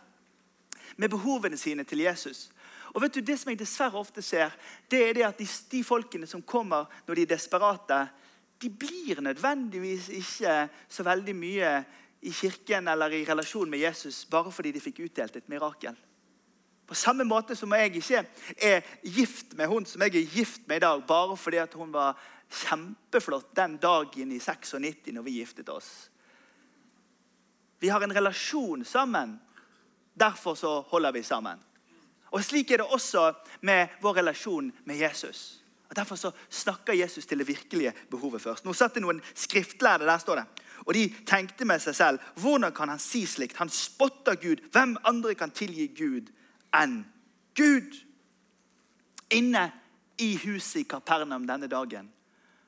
med 0.97 1.13
behovene 1.13 1.59
sine 1.59 1.85
til 1.85 2.01
Jesus. 2.01 2.47
Og 2.95 3.03
vet 3.03 3.19
du, 3.19 3.21
Det 3.21 3.35
som 3.37 3.51
jeg 3.51 3.59
dessverre 3.59 3.99
ofte 3.99 4.23
ser, 4.25 4.55
det 4.89 5.03
er 5.03 5.13
det 5.13 5.27
at 5.27 5.37
de, 5.37 5.45
de 5.45 5.83
folkene 5.85 6.25
som 6.25 6.41
kommer 6.41 6.89
når 7.05 7.13
de 7.19 7.27
er 7.27 7.33
desperate, 7.35 7.99
de 8.57 8.73
blir 8.73 9.21
nødvendigvis 9.21 10.09
ikke 10.17 10.57
så 10.89 11.05
veldig 11.05 11.35
mye 11.37 11.71
i 12.25 12.33
kirken 12.33 12.89
eller 12.89 13.13
i 13.13 13.25
relasjon 13.27 13.69
med 13.69 13.85
Jesus 13.85 14.23
bare 14.25 14.49
fordi 14.49 14.73
de 14.73 14.81
fikk 14.81 15.03
utdelt 15.05 15.37
et 15.37 15.51
mirakel. 15.51 15.93
På 16.87 16.95
samme 16.95 17.25
måte 17.27 17.55
som 17.55 17.73
jeg 17.75 17.97
ikke 17.99 18.21
er 18.63 18.85
gift 19.03 19.57
med 19.59 19.67
hun 19.67 19.85
som 19.85 20.01
jeg 20.05 20.15
er 20.15 20.29
gift 20.31 20.67
med 20.67 20.79
i 20.79 20.85
dag, 20.85 21.03
bare 21.07 21.35
fordi 21.37 21.59
hun 21.75 21.91
var 21.91 22.15
kjempeflott 22.47 23.55
den 23.55 23.75
dagen 23.77 24.31
i 24.31 24.39
96 24.39 25.11
når 25.11 25.25
vi 25.25 25.39
giftet 25.41 25.69
oss. 25.69 26.09
Vi 27.79 27.89
har 27.89 28.01
en 28.01 28.13
relasjon 28.13 28.85
sammen. 28.85 29.39
Derfor 30.13 30.55
så 30.55 30.79
holder 30.81 31.11
vi 31.11 31.23
sammen. 31.23 31.59
Og 32.31 32.43
Slik 32.43 32.71
er 32.71 32.81
det 32.81 32.87
også 32.87 33.33
med 33.61 33.87
vår 34.01 34.21
relasjon 34.21 34.71
med 34.85 34.97
Jesus. 34.97 35.61
Og 35.89 35.95
Derfor 35.95 36.15
så 36.15 36.31
snakker 36.49 36.93
Jesus 36.93 37.25
til 37.25 37.39
det 37.39 37.47
virkelige 37.47 37.93
behovet 38.09 38.41
først. 38.41 38.65
Nå 38.65 38.73
satt 38.73 38.95
det 38.95 39.03
noen 39.03 39.21
skriftlærde 39.35 40.07
der 40.07 40.17
står 40.17 40.41
det. 40.41 40.47
Og 40.85 40.93
de 40.93 41.05
tenkte 41.27 41.65
med 41.65 41.83
seg 41.83 41.95
selv 41.95 42.33
hvordan 42.41 42.73
kan 42.75 42.89
han 42.89 42.99
si 42.99 43.25
slikt? 43.25 43.57
Han 43.57 43.69
spotter 43.69 44.35
Gud. 44.35 44.63
Hvem 44.71 44.97
andre 45.03 45.35
kan 45.35 45.51
tilgi 45.51 45.87
Gud 45.87 46.31
enn 46.75 47.01
Gud? 47.57 47.95
Inne 49.33 49.71
i 50.17 50.35
huset 50.45 50.81
i 50.81 50.87
Kapernaum 50.89 51.47
denne 51.47 51.67
dagen 51.67 52.09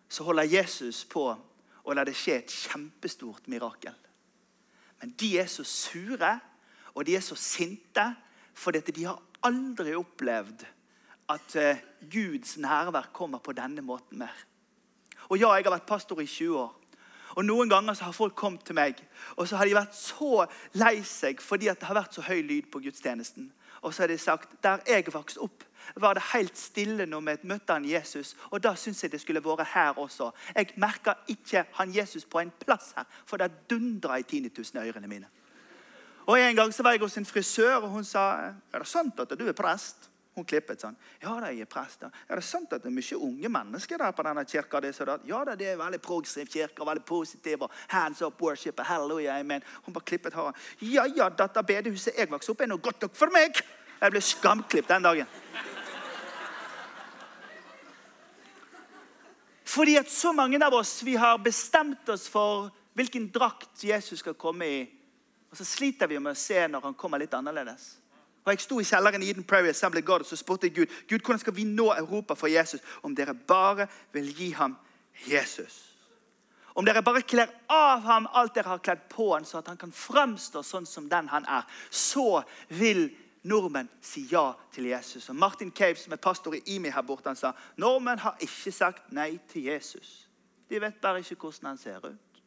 så 0.10 0.26
holder 0.26 0.50
Jesus 0.50 1.04
på 1.06 1.26
å 1.30 1.96
la 1.96 2.04
det 2.06 2.16
skje 2.18 2.40
et 2.40 2.54
kjempestort 2.54 3.48
mirakel. 3.50 3.96
Men 5.00 5.14
de 5.20 5.36
er 5.40 5.48
så 5.50 5.64
sure 5.64 6.34
og 6.96 7.06
de 7.08 7.16
er 7.16 7.24
så 7.24 7.38
sinte 7.40 8.06
fordi 8.60 8.82
de 8.92 9.06
har 9.08 9.22
aldri 9.48 9.94
opplevd 9.96 10.66
at 11.30 11.56
eh, 11.56 11.82
Guds 12.12 12.58
nærvær 12.58 13.12
kommer 13.14 13.40
på 13.40 13.54
denne 13.56 13.82
måten 13.86 14.20
mer. 14.20 14.34
Og 15.30 15.38
ja, 15.38 15.54
jeg 15.56 15.68
har 15.68 15.76
vært 15.76 15.88
pastor 15.88 16.20
i 16.20 16.26
20 16.26 16.58
år. 16.58 16.74
Og 17.38 17.46
Noen 17.46 17.70
ganger 17.70 17.94
så 17.94 18.08
har 18.10 18.18
folk 18.18 18.34
kommet 18.36 18.66
til 18.66 18.76
meg 18.76 18.98
og 19.38 19.48
så 19.48 19.60
har 19.60 19.70
de 19.70 19.78
vært 19.78 19.96
så 19.96 20.46
lei 20.82 20.98
seg 21.06 21.40
fordi 21.46 21.70
det 21.70 21.88
har 21.88 21.96
vært 21.96 22.18
så 22.18 22.26
høy 22.26 22.42
lyd 22.42 22.72
på 22.74 22.82
gudstjenesten. 22.84 23.52
Og 23.82 23.94
så 23.94 24.04
har 24.04 24.08
de 24.08 24.18
sagt 24.18 24.64
der 24.64 24.84
jeg 24.88 25.14
vokste 25.14 25.42
opp, 25.42 25.64
var 25.96 26.14
det 26.14 26.24
helt 26.34 26.58
stille 26.58 27.06
når 27.06 27.22
vi 27.26 27.36
møtte 27.50 27.74
han 27.74 27.86
Jesus. 27.86 28.36
Og 28.52 28.64
da 28.64 28.76
syns 28.76 29.04
jeg 29.04 29.12
det 29.12 29.22
skulle 29.22 29.44
vært 29.44 29.72
her 29.74 29.98
også. 30.00 30.32
Jeg 30.56 30.74
merka 30.78 31.16
ikke 31.28 31.66
han 31.80 31.96
Jesus 31.96 32.26
på 32.26 32.40
en 32.40 32.52
plass 32.66 32.94
her, 32.98 33.08
for 33.26 33.38
det 33.38 33.52
dundra 33.70 34.20
i 34.20 34.24
tinnitus 34.24 34.74
i 34.74 34.78
ørene 34.78 35.08
mine. 35.08 35.28
Og 36.30 36.40
En 36.40 36.56
gang 36.56 36.74
så 36.74 36.84
var 36.84 36.92
jeg 36.92 37.02
hos 37.02 37.18
en 37.18 37.26
frisør, 37.26 37.76
og 37.76 37.90
hun 37.90 38.04
sa 38.04 38.54
er 38.74 38.80
det 38.80 38.88
sant 38.88 39.20
at 39.20 39.40
du 39.40 39.48
er 39.48 39.54
prest. 39.58 40.10
Hun 40.40 40.46
klippet 40.48 40.80
sånn. 40.80 40.96
Ja 41.20 41.34
da, 41.36 41.50
jeg 41.52 41.66
er 41.66 41.68
prest. 41.68 42.00
da. 42.00 42.08
Er 42.32 42.40
det 42.40 42.46
sant 42.48 42.72
at 42.72 42.84
det 42.84 42.88
er 42.88 42.96
mye 42.96 43.18
unge 43.28 43.50
mennesker 43.52 44.00
der 44.00 44.14
på 44.16 44.24
denne 44.24 44.46
kirka? 44.48 44.80
Det, 44.80 44.94
sånn. 44.96 45.26
ja 45.28 45.42
da, 45.44 45.56
det 45.60 45.68
er 45.74 45.82
veldig 45.82 46.00
progressiv 46.00 46.48
kirke, 46.48 46.86
veldig 46.88 47.04
positiv. 47.04 47.66
og 47.68 47.74
Hands 47.92 48.22
up 48.24 48.40
worship, 48.42 48.80
halleluja, 48.80 49.36
amen. 49.36 49.66
Hun 49.84 49.94
bare 49.94 50.08
klippet 50.08 50.38
håret. 50.40 50.56
Ja 50.80 51.04
ja, 51.12 51.28
dette 51.30 51.64
bedehuset 51.68 52.16
jeg 52.16 52.32
vokste 52.32 52.56
opp 52.56 52.64
i, 52.64 52.70
er 52.70 52.72
noe 52.72 52.86
godt 52.88 53.04
nok 53.04 53.20
for 53.20 53.36
meg. 53.36 53.60
Jeg 54.00 54.16
ble 54.16 54.24
skamklipt 54.24 54.94
den 54.94 55.04
dagen. 55.10 55.36
Fordi 59.68 60.00
at 60.00 60.10
så 60.10 60.32
mange 60.32 60.58
av 60.66 60.74
oss 60.80 61.02
vi 61.04 61.18
har 61.20 61.44
bestemt 61.44 62.08
oss 62.10 62.30
for 62.32 62.72
hvilken 62.96 63.28
drakt 63.36 63.84
Jesus 63.84 64.24
skal 64.24 64.40
komme 64.40 64.72
i. 64.72 64.84
Og 65.52 65.60
så 65.60 65.68
sliter 65.68 66.08
vi 66.08 66.22
med 66.24 66.32
å 66.32 66.40
se 66.40 66.64
når 66.64 66.88
han 66.88 66.96
kommer 66.96 67.20
litt 67.20 67.36
annerledes. 67.36 67.98
Og 68.50 68.54
Jeg 68.56 68.64
sto 68.64 68.80
i 68.82 68.86
kjelleren 68.88 69.22
i 69.22 69.28
Eden 69.30 69.44
Prairie 69.46 69.70
Assembly 69.70 70.02
God, 70.02 70.24
så 70.26 70.36
spurte 70.36 70.66
jeg 70.66 70.76
Gud 70.76 70.94
Gud, 71.10 71.20
hvordan 71.20 71.40
skal 71.40 71.56
vi 71.56 71.64
nå 71.70 71.92
Europa 71.94 72.34
for 72.34 72.50
Jesus 72.50 72.82
om 73.04 73.14
dere 73.16 73.36
bare 73.36 73.86
vil 74.14 74.32
gi 74.34 74.50
ham 74.58 74.74
Jesus. 75.28 75.86
Om 76.74 76.86
dere 76.86 77.04
bare 77.06 77.22
kler 77.22 77.52
av 77.70 78.02
ham 78.02 78.26
alt 78.34 78.56
dere 78.56 78.72
har 78.72 78.82
kledd 78.82 79.06
på 79.10 79.28
ham, 79.36 79.46
så 79.46 79.60
at 79.60 79.68
han 79.68 79.78
kan 79.78 79.92
framstå 79.94 80.64
sånn 80.66 80.90
som 80.90 81.10
den 81.10 81.30
han 81.30 81.46
er, 81.46 81.70
så 81.92 82.42
vil 82.74 83.12
nordmenn 83.44 83.90
si 84.02 84.26
ja 84.32 84.48
til 84.74 84.90
Jesus. 84.90 85.30
Og 85.30 85.36
Martin 85.36 85.70
Cave, 85.72 86.02
som 86.02 86.14
er 86.14 86.24
pastor 86.24 86.58
i 86.58 86.64
IMI 86.66 86.90
her 86.90 87.06
borte, 87.06 87.30
han 87.30 87.38
sa 87.38 87.54
nordmenn 87.78 88.26
har 88.26 88.42
ikke 88.42 88.74
sagt 88.74 89.14
nei 89.14 89.36
til 89.52 89.70
Jesus. 89.70 90.26
De 90.70 90.82
vet 90.82 90.98
bare 91.02 91.22
ikke 91.22 91.38
hvordan 91.38 91.76
han 91.76 91.78
ser 91.78 92.02
ut. 92.02 92.44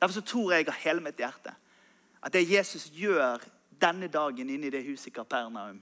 Derfor 0.00 0.18
så 0.18 0.26
tror 0.26 0.56
jeg 0.56 0.66
av 0.66 0.82
hele 0.82 1.06
mitt 1.06 1.22
hjerte 1.22 1.54
at 2.22 2.32
det 2.32 2.50
Jesus 2.50 2.86
gjør 2.94 3.42
denne 3.82 4.08
dagen 4.08 4.50
inne 4.50 4.68
i 4.68 4.74
det 4.74 4.84
huset 4.86 5.10
i 5.10 5.14
Kapernaum, 5.16 5.80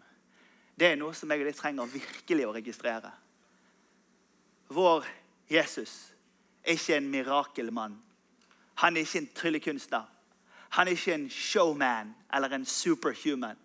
det 0.81 0.89
er 0.89 0.97
noe 0.97 1.13
som 1.15 1.31
jeg 1.31 1.43
og 1.43 1.51
de 1.51 1.57
trenger 1.57 1.91
virkelig 1.93 2.47
å 2.49 2.55
registrere. 2.57 3.11
Vår 4.73 5.05
Jesus 5.51 6.15
er 6.65 6.79
ikke 6.79 6.97
en 6.97 7.11
mirakelmann. 7.13 7.99
Han 8.81 8.97
er 8.97 9.05
ikke 9.05 9.21
en 9.21 9.33
tryllekunstner. 9.37 10.07
Han 10.79 10.89
er 10.89 10.97
ikke 10.97 11.15
en 11.15 11.29
showman 11.31 12.15
eller 12.33 12.55
en 12.55 12.65
superhuman. 12.65 13.59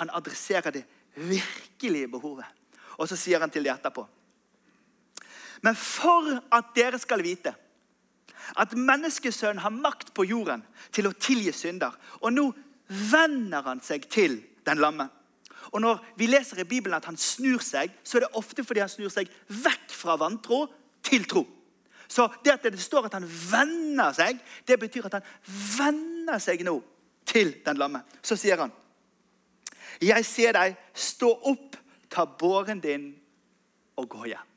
Han 0.00 0.10
adresserer 0.10 0.74
det 0.74 0.84
virkelige 1.14 2.08
behovet. 2.08 2.46
Og 2.98 3.08
så 3.08 3.18
sier 3.18 3.42
han 3.42 3.50
til 3.50 3.64
de 3.66 3.72
etterpå 3.72 4.04
Men 5.62 5.74
for 5.74 6.28
at 6.54 6.74
dere 6.76 6.98
skal 6.98 7.22
vite 7.24 7.54
at 8.56 8.76
menneskesønnen 8.76 9.62
har 9.62 9.74
makt 9.74 10.14
på 10.14 10.26
jorden 10.28 10.62
til 10.92 11.08
å 11.08 11.16
tilgi 11.16 11.52
synder. 11.52 11.94
Og 12.22 12.32
nå 12.32 12.48
vender 12.88 13.64
han 13.66 13.82
seg 13.82 14.08
til 14.10 14.40
den 14.66 14.80
lamme. 14.82 15.08
Og 15.72 15.80
Når 15.80 16.04
vi 16.16 16.26
leser 16.26 16.60
i 16.60 16.68
Bibelen 16.68 16.96
at 16.96 17.04
han 17.08 17.16
snur 17.16 17.58
seg, 17.64 17.90
så 18.04 18.18
er 18.18 18.26
det 18.26 18.36
ofte 18.38 18.64
fordi 18.64 18.80
han 18.84 18.92
snur 18.92 19.10
seg 19.10 19.30
vekk 19.48 19.90
fra 19.90 20.16
vantro 20.20 20.66
til 21.02 21.24
tro. 21.28 21.46
Så 22.08 22.28
det 22.44 22.52
at 22.52 22.62
det 22.62 22.80
står 22.80 23.08
at 23.08 23.16
han 23.16 23.26
vender 23.26 24.12
seg, 24.14 24.38
det 24.68 24.78
betyr 24.80 25.08
at 25.08 25.18
han 25.18 25.28
vender 25.78 26.38
seg 26.38 26.62
nå 26.66 26.76
til 27.26 27.56
den 27.64 27.80
lamme. 27.80 28.04
Så 28.22 28.36
sier 28.36 28.60
han, 28.60 28.72
'Jeg 30.00 30.24
ser 30.24 30.52
deg, 30.52 30.76
stå 30.94 31.30
opp, 31.42 31.76
ta 32.10 32.24
båren 32.24 32.80
din 32.80 33.14
og 33.96 34.08
gå 34.08 34.24
hjem.' 34.24 34.50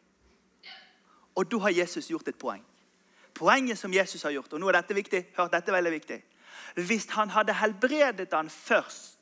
Og 1.36 1.52
da 1.52 1.58
har 1.58 1.70
Jesus 1.70 2.08
gjort 2.08 2.28
et 2.28 2.36
poeng. 2.36 2.64
Poenget 3.38 3.78
som 3.78 3.94
Jesus 3.94 4.24
har 4.26 4.34
gjort, 4.34 4.54
og 4.54 4.62
nå 4.62 4.70
er 4.72 4.80
dette 4.80 4.98
viktig, 4.98 5.24
hør, 5.38 5.50
dette 5.54 5.70
er 5.70 5.78
veldig 5.78 5.94
viktig. 5.94 6.18
Hvis 6.88 7.06
han 7.14 7.30
hadde 7.30 7.54
helbredet 7.54 8.34
han 8.34 8.50
først, 8.50 9.20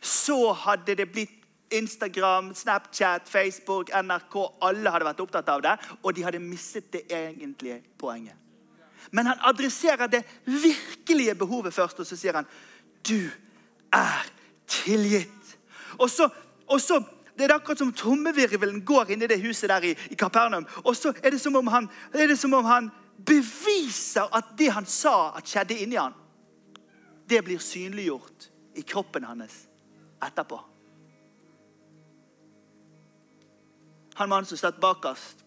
så 0.00 0.52
hadde 0.64 0.96
det 0.96 1.10
blitt 1.12 1.40
Instagram, 1.74 2.54
Snapchat, 2.54 3.28
Facebook, 3.28 3.90
NRK 3.92 4.36
Alle 4.62 4.92
hadde 4.92 5.08
vært 5.08 5.20
opptatt 5.24 5.48
av 5.52 5.62
det, 5.64 5.74
og 6.02 6.14
de 6.16 6.24
hadde 6.24 6.40
mistet 6.40 6.90
det 6.92 7.04
egentlige 7.12 7.82
poenget. 8.00 8.36
Men 9.10 9.28
han 9.28 9.42
adresserer 9.44 10.08
det 10.10 10.22
virkelige 10.46 11.34
behovet 11.34 11.74
først, 11.74 12.00
og 12.00 12.06
så 12.08 12.16
sier 12.16 12.38
han 12.38 12.48
Du 13.04 13.28
er 13.92 14.30
tilgitt. 14.66 15.58
Og 15.98 16.10
så, 16.10 16.28
og 16.66 16.80
så 16.80 17.02
det 17.34 17.48
er 17.48 17.54
akkurat 17.54 17.78
som 17.78 17.92
trommevirvelen 17.92 18.84
går 18.86 19.10
inn 19.10 19.24
i 19.26 19.28
det 19.30 19.40
huset 19.42 19.68
der 19.68 19.84
i, 19.88 19.94
i 20.10 20.18
Kapernaum. 20.18 20.66
Og 20.84 20.94
så 20.96 21.10
er 21.22 21.34
det, 21.34 21.40
som 21.42 21.56
om 21.58 21.66
han, 21.66 21.88
er 22.14 22.30
det 22.30 22.38
som 22.38 22.54
om 22.54 22.64
han 22.64 22.90
beviser 23.26 24.28
at 24.34 24.54
det 24.58 24.70
han 24.74 24.86
sa 24.86 25.32
at 25.38 25.48
skjedde 25.48 25.78
inni 25.82 25.98
han, 25.98 26.14
det 27.26 27.40
blir 27.44 27.58
synliggjort 27.58 28.50
i 28.78 28.82
kroppen 28.86 29.24
hans 29.26 29.64
etterpå. 30.22 30.60
Han 34.14 34.30
mannen 34.30 34.46
som 34.46 34.60
satt 34.60 34.78
bakerst 34.82 35.42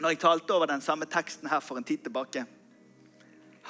når 0.00 0.12
jeg 0.12 0.20
talte 0.24 0.52
over 0.52 0.68
den 0.68 0.82
samme 0.84 1.06
teksten 1.08 1.48
her 1.48 1.62
for 1.62 1.78
en 1.78 1.86
tid 1.86 2.02
tilbake, 2.04 2.42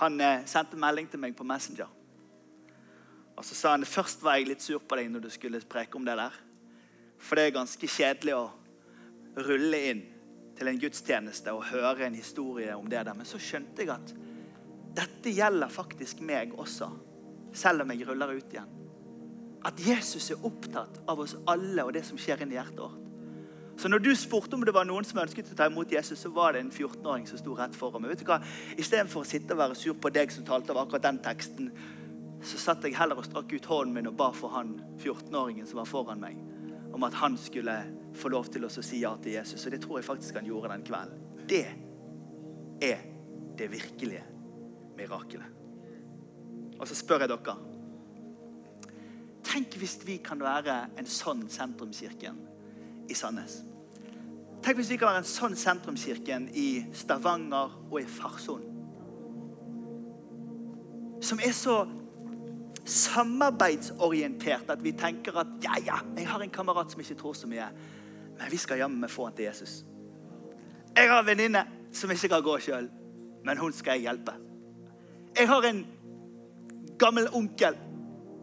han 0.01 0.21
eh, 0.21 0.47
sendte 0.49 0.79
melding 0.81 1.07
til 1.11 1.21
meg 1.23 1.37
på 1.37 1.45
Messenger. 1.47 1.91
Og 3.37 3.45
så 3.45 3.55
sa 3.55 3.75
han 3.75 3.87
først 3.87 4.23
var 4.25 4.39
jeg 4.39 4.49
litt 4.49 4.65
sur 4.65 4.81
på 4.81 4.99
deg 4.99 5.11
når 5.13 5.27
du 5.27 5.31
skulle 5.31 5.61
preke 5.69 5.99
om 5.99 6.07
det 6.07 6.17
der. 6.19 6.35
For 7.25 7.39
det 7.39 7.49
er 7.49 7.57
ganske 7.57 7.89
kjedelig 7.89 8.37
å 8.37 8.45
rulle 9.47 9.81
inn 9.91 10.03
til 10.55 10.71
en 10.71 10.79
gudstjeneste 10.79 11.55
og 11.55 11.67
høre 11.71 12.07
en 12.07 12.19
historie 12.19 12.75
om 12.77 12.89
det 12.91 13.01
der. 13.01 13.17
Men 13.17 13.29
så 13.29 13.41
skjønte 13.41 13.83
jeg 13.83 13.93
at 13.95 14.13
dette 14.95 15.33
gjelder 15.35 15.73
faktisk 15.73 16.21
meg 16.23 16.53
også, 16.61 16.91
selv 17.57 17.83
om 17.83 17.95
jeg 17.95 18.07
ruller 18.07 18.37
ut 18.37 18.53
igjen. 18.55 18.77
At 19.65 19.81
Jesus 19.81 20.29
er 20.31 20.45
opptatt 20.45 21.01
av 21.09 21.25
oss 21.25 21.35
alle 21.49 21.87
og 21.87 21.95
det 21.97 22.05
som 22.07 22.21
skjer 22.21 22.45
inni 22.45 22.59
hjertet 22.59 22.85
vårt. 22.85 23.01
Så 23.81 23.89
når 23.91 24.05
du 24.05 24.13
spurte 24.15 24.55
om 24.55 24.63
det 24.63 24.75
var 24.77 24.87
noen 24.87 25.03
som 25.03 25.19
ønsket 25.19 25.49
å 25.51 25.57
ta 25.59 25.67
imot 25.67 25.91
Jesus, 25.91 26.21
så 26.23 26.31
var 26.31 26.55
det 26.55 26.61
en 26.63 26.71
14-åring 26.71 27.25
som 27.27 27.41
sto 27.41 27.57
rett 27.59 27.75
foran 27.75 28.05
meg. 28.05 28.13
Vet 28.13 28.23
du 28.23 28.29
hva? 28.29 28.39
Istedenfor 28.79 29.25
å 29.25 29.27
sitte 29.27 29.57
og 29.57 29.65
være 29.65 29.79
sur 29.81 29.97
på 29.99 30.13
deg 30.15 30.31
som 30.31 30.47
talte 30.47 30.71
over 30.71 30.85
akkurat 30.85 31.09
den 31.09 31.19
teksten, 31.25 31.73
så 32.45 32.61
satt 32.61 32.87
jeg 32.87 32.95
heller 32.95 33.19
og 33.19 33.27
strakk 33.27 33.51
ut 33.51 33.67
hånden 33.67 33.97
min 33.97 34.13
og 34.13 34.19
ba 34.21 34.29
for 34.37 34.55
han 34.55 34.77
14-åringen 35.01 35.67
som 35.67 35.81
var 35.81 35.91
foran 35.91 36.23
meg 36.23 36.39
om 36.95 37.03
at 37.03 37.15
han 37.19 37.37
skulle 37.39 37.75
få 38.15 38.31
lov 38.31 38.47
til 38.55 38.65
å 38.67 38.71
si 38.71 39.01
ja 39.03 39.11
til 39.19 39.35
Jesus. 39.35 39.67
Og 39.67 39.75
det 39.75 39.81
tror 39.83 39.99
jeg 39.99 40.07
faktisk 40.07 40.39
han 40.39 40.47
gjorde 40.47 40.71
den 40.71 40.85
kvelden. 40.87 41.23
Det 41.51 41.65
er 42.87 43.01
det 43.59 43.67
virkelige 43.73 44.23
mirakelet. 44.95 45.51
Og 46.79 46.87
så 46.87 46.95
spør 46.99 47.25
jeg 47.25 47.33
dere 47.35 47.57
Tenk 49.45 49.77
hvis 49.79 49.99
vi 50.07 50.17
kan 50.25 50.41
være 50.43 50.77
en 50.99 51.07
sånn 51.07 51.45
sentrumskirken 51.51 52.39
i 53.11 53.15
Sandnes. 53.15 53.61
Tenk 54.65 54.79
hvis 54.79 54.95
vi 54.95 54.99
kan 54.99 55.11
være 55.13 55.23
en 55.23 55.29
sånn 55.29 55.55
sentrumskirken 55.59 56.49
i 56.57 56.69
Stavanger 56.97 57.75
og 57.91 57.99
i 58.01 58.07
Farsund. 58.09 58.71
Som 61.23 61.43
er 61.43 61.53
så 61.55 61.77
samarbeidsorientert 62.85 64.71
at 64.71 64.83
vi 64.85 64.93
tenker 64.93 65.39
at 65.41 65.47
ja, 65.65 65.79
ja, 65.87 65.99
jeg 66.17 66.29
har 66.29 66.43
en 66.43 66.53
kamerat 66.53 66.93
som 66.93 67.01
ikke 67.01 67.17
tror 67.21 67.37
så 67.37 67.49
mye, 67.49 67.69
men 68.39 68.51
vi 68.51 68.61
skal 68.61 68.83
jammen 68.83 69.09
få 69.09 69.29
han 69.29 69.37
til 69.37 69.49
Jesus. 69.49 69.85
Jeg 70.97 71.11
har 71.11 71.21
en 71.21 71.27
venninne 71.27 71.65
som 71.93 72.11
ikke 72.11 72.29
kan 72.29 72.45
gå 72.45 72.59
sjøl, 72.63 72.91
men 73.45 73.59
hun 73.59 73.73
skal 73.73 73.99
jeg 73.99 74.09
hjelpe. 74.09 74.37
Jeg 75.39 75.49
har 75.49 75.67
en 75.67 75.87
gammel 76.99 77.29
onkel 77.35 77.77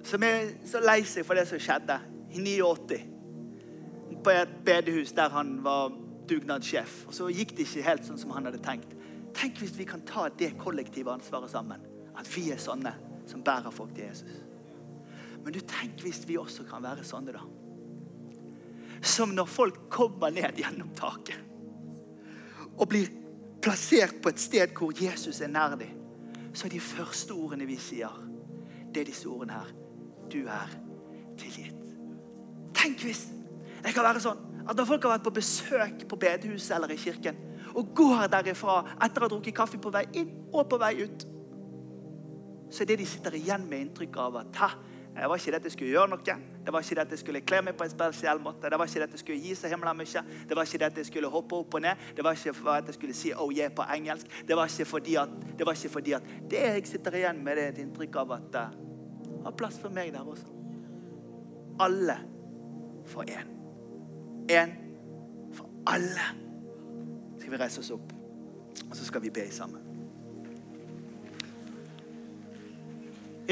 som 0.04 0.24
er 0.26 0.56
så 0.68 0.82
lei 0.84 1.02
seg 1.08 1.26
for 1.28 1.38
det 1.38 1.46
som 1.48 1.62
skjedde 1.62 2.00
i 2.34 2.42
89. 2.42 3.00
På 4.26 4.34
et 4.34 4.58
bedehus 4.66 5.14
der 5.18 5.30
han 5.34 5.60
var 5.64 5.94
dugnadssjef. 6.30 7.06
Og 7.08 7.16
så 7.16 7.30
gikk 7.32 7.56
det 7.58 7.68
ikke 7.68 7.86
helt 7.86 8.08
sånn 8.08 8.20
som 8.20 8.34
han 8.36 8.50
hadde 8.50 8.62
tenkt. 8.66 8.98
Tenk 9.38 9.62
hvis 9.62 9.78
vi 9.78 9.88
kan 9.88 10.04
ta 10.08 10.28
det 10.38 10.54
kollektive 10.60 11.14
ansvaret 11.14 11.52
sammen. 11.54 11.82
At 12.18 12.28
vi 12.36 12.50
er 12.52 12.60
sånne 12.60 12.92
som 13.32 13.44
bærer 13.44 13.72
folk 13.74 13.94
til 13.96 14.10
Jesus. 14.10 14.42
Men 15.42 15.56
du 15.56 15.62
tenk 15.66 16.04
hvis 16.06 16.22
vi 16.28 16.38
også 16.38 16.66
kan 16.70 16.84
være 16.84 17.06
sånne, 17.08 17.34
da. 17.34 17.46
Som 19.02 19.34
når 19.34 19.50
folk 19.50 19.80
kommer 19.90 20.34
ned 20.34 20.60
gjennom 20.62 20.92
taket 20.98 21.48
og 22.78 22.88
blir 22.90 23.10
plassert 23.62 24.22
på 24.22 24.32
et 24.32 24.42
sted 24.42 24.72
hvor 24.78 24.94
Jesus 24.96 25.42
er 25.42 25.50
nær 25.52 25.76
dem, 25.78 25.98
så 26.54 26.68
er 26.68 26.74
de 26.74 26.80
første 26.84 27.34
ordene 27.34 27.68
vi 27.70 27.78
sier, 27.80 28.14
det 28.92 29.04
er 29.04 29.10
disse 29.10 29.30
ordene 29.30 29.60
her. 29.60 29.70
Du 30.32 30.40
er 30.50 30.74
tilgitt. 31.40 31.78
Tenk 32.76 33.04
hvis 33.06 33.28
det 33.82 33.94
kan 33.96 34.06
være 34.06 34.22
sånn 34.24 34.40
at 34.62 34.78
når 34.78 34.88
folk 34.88 35.06
har 35.06 35.16
vært 35.16 35.26
på 35.26 35.36
besøk 35.36 36.04
på 36.10 36.20
bedehuset 36.22 36.76
eller 36.76 36.94
i 36.94 37.00
kirken, 37.02 37.38
og 37.72 37.94
går 37.96 38.28
derifra 38.32 38.82
etter 39.02 39.24
å 39.24 39.28
ha 39.28 39.32
drukket 39.32 39.56
kaffe 39.56 39.80
på 39.82 39.94
vei 39.94 40.04
inn 40.20 40.32
og 40.52 40.68
på 40.70 40.80
vei 40.82 40.94
ut 41.06 41.26
så 42.72 42.84
er 42.84 42.92
det 42.92 43.02
de 43.02 43.06
sitter 43.06 43.36
igjen 43.38 43.68
med 43.70 43.86
inntrykk 43.86 44.18
av 44.24 44.42
at 44.42 44.60
ha, 44.64 44.72
det 45.12 45.28
var 45.28 45.36
ikke 45.36 45.52
det 45.52 45.60
at 45.60 45.66
jeg 45.68 45.74
skulle 45.76 45.92
gjøre 45.92 46.10
noe. 46.14 46.36
Det 46.66 46.74
var 46.74 46.86
ikke 46.86 46.96
det 46.96 47.04
at 47.04 47.12
jeg 47.12 47.20
skulle 47.20 47.42
kle 47.44 47.58
meg 47.68 47.76
på 47.76 47.84
en 47.84 47.92
spesiell 47.92 48.40
måte. 48.40 48.70
Det 48.72 48.78
var 48.80 48.88
ikke 48.88 49.02
det 49.02 49.08
at 49.10 49.16
jeg 49.18 49.20
skulle 49.20 49.42
gi 49.44 49.56
så 49.60 49.68
himla 49.68 49.94
mye. 49.94 50.24
Det 50.48 50.56
var 50.56 50.70
ikke 50.70 50.80
det 50.80 50.88
at 50.88 51.02
jeg 51.02 51.10
skulle 51.10 51.32
hoppe 51.34 51.58
opp 51.60 51.76
og 51.76 51.84
ned. 51.84 52.06
Det 52.16 52.24
var 52.24 52.38
ikke 52.38 52.54
for 52.56 52.72
at 52.78 52.88
jeg 52.88 52.96
skulle 52.96 53.18
si 53.18 53.34
oh 53.36 53.52
yeah 53.52 53.74
på 53.76 53.84
engelsk. 53.96 54.32
Det 54.48 54.56
var 54.56 54.72
ikke 54.72 54.86
fordi 54.86 55.16
at 55.20 55.36
det, 55.60 55.66
var 55.68 55.76
ikke 55.76 55.94
fordi 55.98 56.16
at 56.16 56.32
det 56.52 56.64
jeg 56.64 56.88
sitter 56.88 57.20
igjen 57.20 57.44
med, 57.44 57.60
det 57.60 57.64
er 57.64 57.76
et 57.76 57.84
inntrykk 57.84 58.16
av 58.24 58.32
at 58.38 58.50
det 58.56 58.66
var 59.44 59.58
plass 59.58 59.80
for 59.84 59.92
meg 59.92 60.14
der 60.16 60.24
også. 60.24 60.48
alle 61.80 62.18
for 63.06 63.24
én. 63.24 63.48
Én 64.52 64.72
for 65.54 65.70
alle. 65.88 66.26
Skal 67.40 67.52
vi 67.52 67.58
reise 67.58 67.80
oss 67.80 67.92
opp, 67.92 68.14
og 68.90 68.96
så 68.96 69.06
skal 69.06 69.22
vi 69.22 69.30
be 69.30 69.52
sammen. 69.52 69.91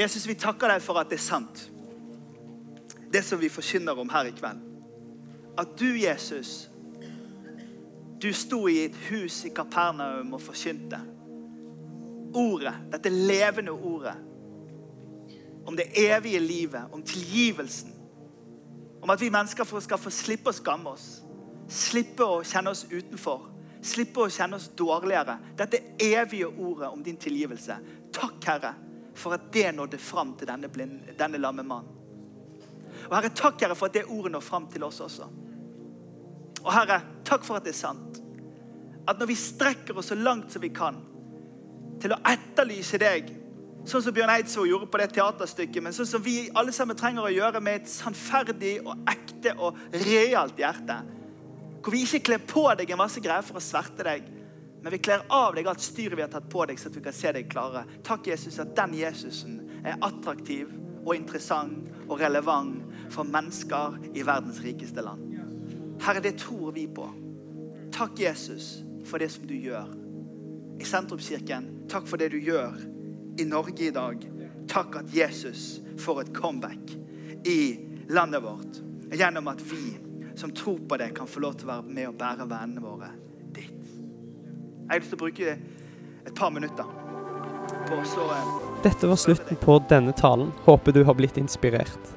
Jesus, 0.00 0.24
vi 0.26 0.34
takker 0.38 0.70
deg 0.72 0.80
for 0.80 0.96
at 0.96 1.10
det 1.10 1.18
er 1.18 1.24
sant, 1.26 1.66
det 3.12 3.20
som 3.26 3.40
vi 3.40 3.50
forkynner 3.52 3.98
om 4.00 4.08
her 4.08 4.30
i 4.30 4.32
kveld. 4.32 4.62
At 5.60 5.74
du, 5.76 5.88
Jesus, 5.98 6.70
du 8.22 8.30
sto 8.32 8.62
i 8.68 8.78
et 8.86 8.96
hus 9.10 9.42
i 9.44 9.52
Kapernaum 9.52 10.32
og 10.36 10.40
forkynte. 10.40 11.00
Ordet, 12.36 12.74
dette 12.92 13.12
levende 13.12 13.74
ordet, 13.74 14.16
om 15.66 15.76
det 15.76 15.90
evige 15.98 16.40
livet, 16.40 16.88
om 16.92 17.02
tilgivelsen. 17.02 17.92
Om 19.02 19.10
at 19.10 19.20
vi 19.20 19.30
mennesker 19.30 19.64
skal 19.80 20.00
få 20.00 20.12
slippe 20.12 20.52
å 20.52 20.56
skamme 20.56 20.94
oss, 20.94 21.08
slippe 21.68 22.24
å 22.24 22.40
kjenne 22.46 22.72
oss 22.72 22.86
utenfor, 22.90 23.48
slippe 23.82 24.24
å 24.24 24.32
kjenne 24.32 24.56
oss 24.56 24.70
dårligere. 24.76 25.36
Dette 25.58 25.82
evige 26.00 26.48
ordet 26.48 26.88
om 26.88 27.02
din 27.04 27.20
tilgivelse. 27.20 27.76
Takk, 28.12 28.38
Herre, 28.46 28.74
for 29.20 29.36
at 29.36 29.50
det 29.52 29.68
nådde 29.76 30.00
fram 30.00 30.34
til 30.38 30.48
denne, 30.48 30.70
blind, 30.72 31.12
denne 31.18 31.40
lamme 31.40 31.64
mannen. 31.66 31.96
Og 33.08 33.14
Herre, 33.16 33.30
takk 33.34 33.60
Herre 33.62 33.76
for 33.78 33.90
at 33.90 33.96
det 33.96 34.08
ordet 34.08 34.32
når 34.34 34.44
fram 34.44 34.66
til 34.70 34.84
oss 34.86 35.00
også. 35.04 35.28
Og 36.60 36.72
Herre, 36.74 37.00
takk 37.26 37.44
for 37.46 37.58
at 37.58 37.66
det 37.66 37.74
er 37.74 37.80
sant. 37.80 38.20
At 39.08 39.20
når 39.20 39.30
vi 39.30 39.38
strekker 39.38 39.96
oss 39.98 40.10
så 40.12 40.18
langt 40.18 40.52
som 40.52 40.62
vi 40.62 40.72
kan 40.74 40.98
til 42.00 42.14
å 42.14 42.20
etterlyse 42.28 43.00
deg, 43.00 43.30
sånn 43.88 44.02
som 44.04 44.14
Bjørn 44.14 44.32
Eidsvåg 44.34 44.68
gjorde 44.68 44.88
på 44.92 45.00
det 45.00 45.08
teaterstykket, 45.16 45.82
men 45.84 45.94
sånn 45.96 46.08
som 46.08 46.24
vi 46.24 46.36
alle 46.56 46.72
sammen 46.76 46.98
trenger 46.98 47.26
å 47.26 47.32
gjøre 47.32 47.62
med 47.64 47.80
et 47.80 47.90
sannferdig 47.90 48.76
og 48.84 49.08
ekte 49.08 49.54
og 49.56 49.78
realt 50.04 50.60
hjerte, 50.60 51.00
hvor 51.80 51.96
vi 51.96 52.04
ikke 52.04 52.22
kler 52.28 52.44
på 52.44 52.66
deg 52.76 52.92
en 52.92 53.00
masse 53.00 53.22
greier 53.24 53.44
for 53.44 53.56
å 53.56 53.64
sverte 53.64 54.04
deg, 54.04 54.28
men 54.82 54.92
vi 54.92 54.98
kler 54.98 55.24
av 55.28 55.54
deg 55.54 55.68
alt 55.68 55.82
styret 55.84 56.18
vi 56.18 56.24
har 56.24 56.32
tatt 56.32 56.48
på 56.50 56.64
deg, 56.68 56.78
så 56.80 56.88
at 56.88 56.96
vi 56.96 57.02
kan 57.04 57.16
se 57.16 57.32
deg 57.36 57.50
klare. 57.52 57.84
Takk, 58.06 58.30
Jesus, 58.32 58.58
at 58.62 58.72
den 58.76 58.94
Jesusen 58.96 59.58
er 59.84 59.98
attraktiv 60.00 60.70
og 61.04 61.14
interessant 61.16 61.88
og 62.06 62.20
relevant 62.20 62.86
for 63.12 63.28
mennesker 63.28 63.98
i 64.14 64.24
verdens 64.26 64.60
rikeste 64.64 65.04
land. 65.04 65.26
Herre, 66.00 66.22
det 66.24 66.38
tror 66.40 66.72
vi 66.76 66.86
på. 66.88 67.06
Takk, 67.92 68.18
Jesus, 68.20 68.80
for 69.04 69.20
det 69.20 69.30
som 69.34 69.46
du 69.48 69.56
gjør 69.56 69.90
i 70.80 70.86
Sentrumskirken. 70.88 71.68
Takk 71.90 72.08
for 72.08 72.20
det 72.20 72.30
du 72.32 72.38
gjør 72.40 72.78
i 73.40 73.44
Norge 73.48 73.88
i 73.88 73.94
dag. 73.94 74.22
Takk 74.70 75.02
at 75.02 75.14
Jesus 75.14 75.80
får 76.00 76.22
et 76.22 76.36
comeback 76.36 76.94
i 77.44 77.60
landet 78.08 78.44
vårt 78.44 78.80
gjennom 79.10 79.50
at 79.50 79.60
vi 79.66 79.98
som 80.40 80.52
tror 80.56 80.78
på 80.88 80.96
det, 80.96 81.10
kan 81.16 81.26
få 81.26 81.40
lov 81.40 81.58
til 81.58 81.68
å 81.68 81.74
være 81.74 81.92
med 81.92 82.08
og 82.08 82.16
bære 82.16 82.46
vennene 82.48 82.80
våre. 82.84 83.10
Jeg 84.90 84.96
har 84.96 85.04
lyst 85.04 85.12
til 85.12 85.20
å 85.20 85.22
bruke 85.22 85.52
et 86.26 86.32
par 86.34 86.50
minutter 86.50 86.86
på 87.86 87.98
så 88.10 88.24
eh, 88.34 88.48
Dette 88.82 89.06
var 89.06 89.20
slutten 89.22 89.58
på 89.62 89.76
denne 89.86 90.10
talen. 90.18 90.50
Håper 90.64 90.96
du 90.96 91.04
har 91.06 91.14
blitt 91.14 91.38
inspirert. 91.38 92.10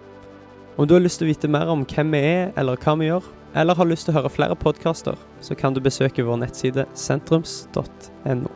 Om 0.76 0.88
du 0.90 0.96
har 0.96 1.04
lyst 1.04 1.22
til 1.22 1.28
å 1.28 1.30
vite 1.30 1.52
mer 1.54 1.70
om 1.70 1.84
hvem 1.86 2.16
vi 2.16 2.24
er, 2.26 2.50
eller 2.58 2.82
hva 2.82 2.96
vi 2.98 3.12
gjør, 3.12 3.30
eller 3.62 3.78
har 3.78 3.90
lyst 3.92 4.08
til 4.08 4.16
å 4.16 4.18
høre 4.18 4.34
flere 4.34 4.58
podkaster, 4.58 5.22
så 5.38 5.54
kan 5.60 5.78
du 5.78 5.84
besøke 5.86 6.26
vår 6.26 6.42
nettside 6.48 6.88
sentrums.no. 6.98 8.53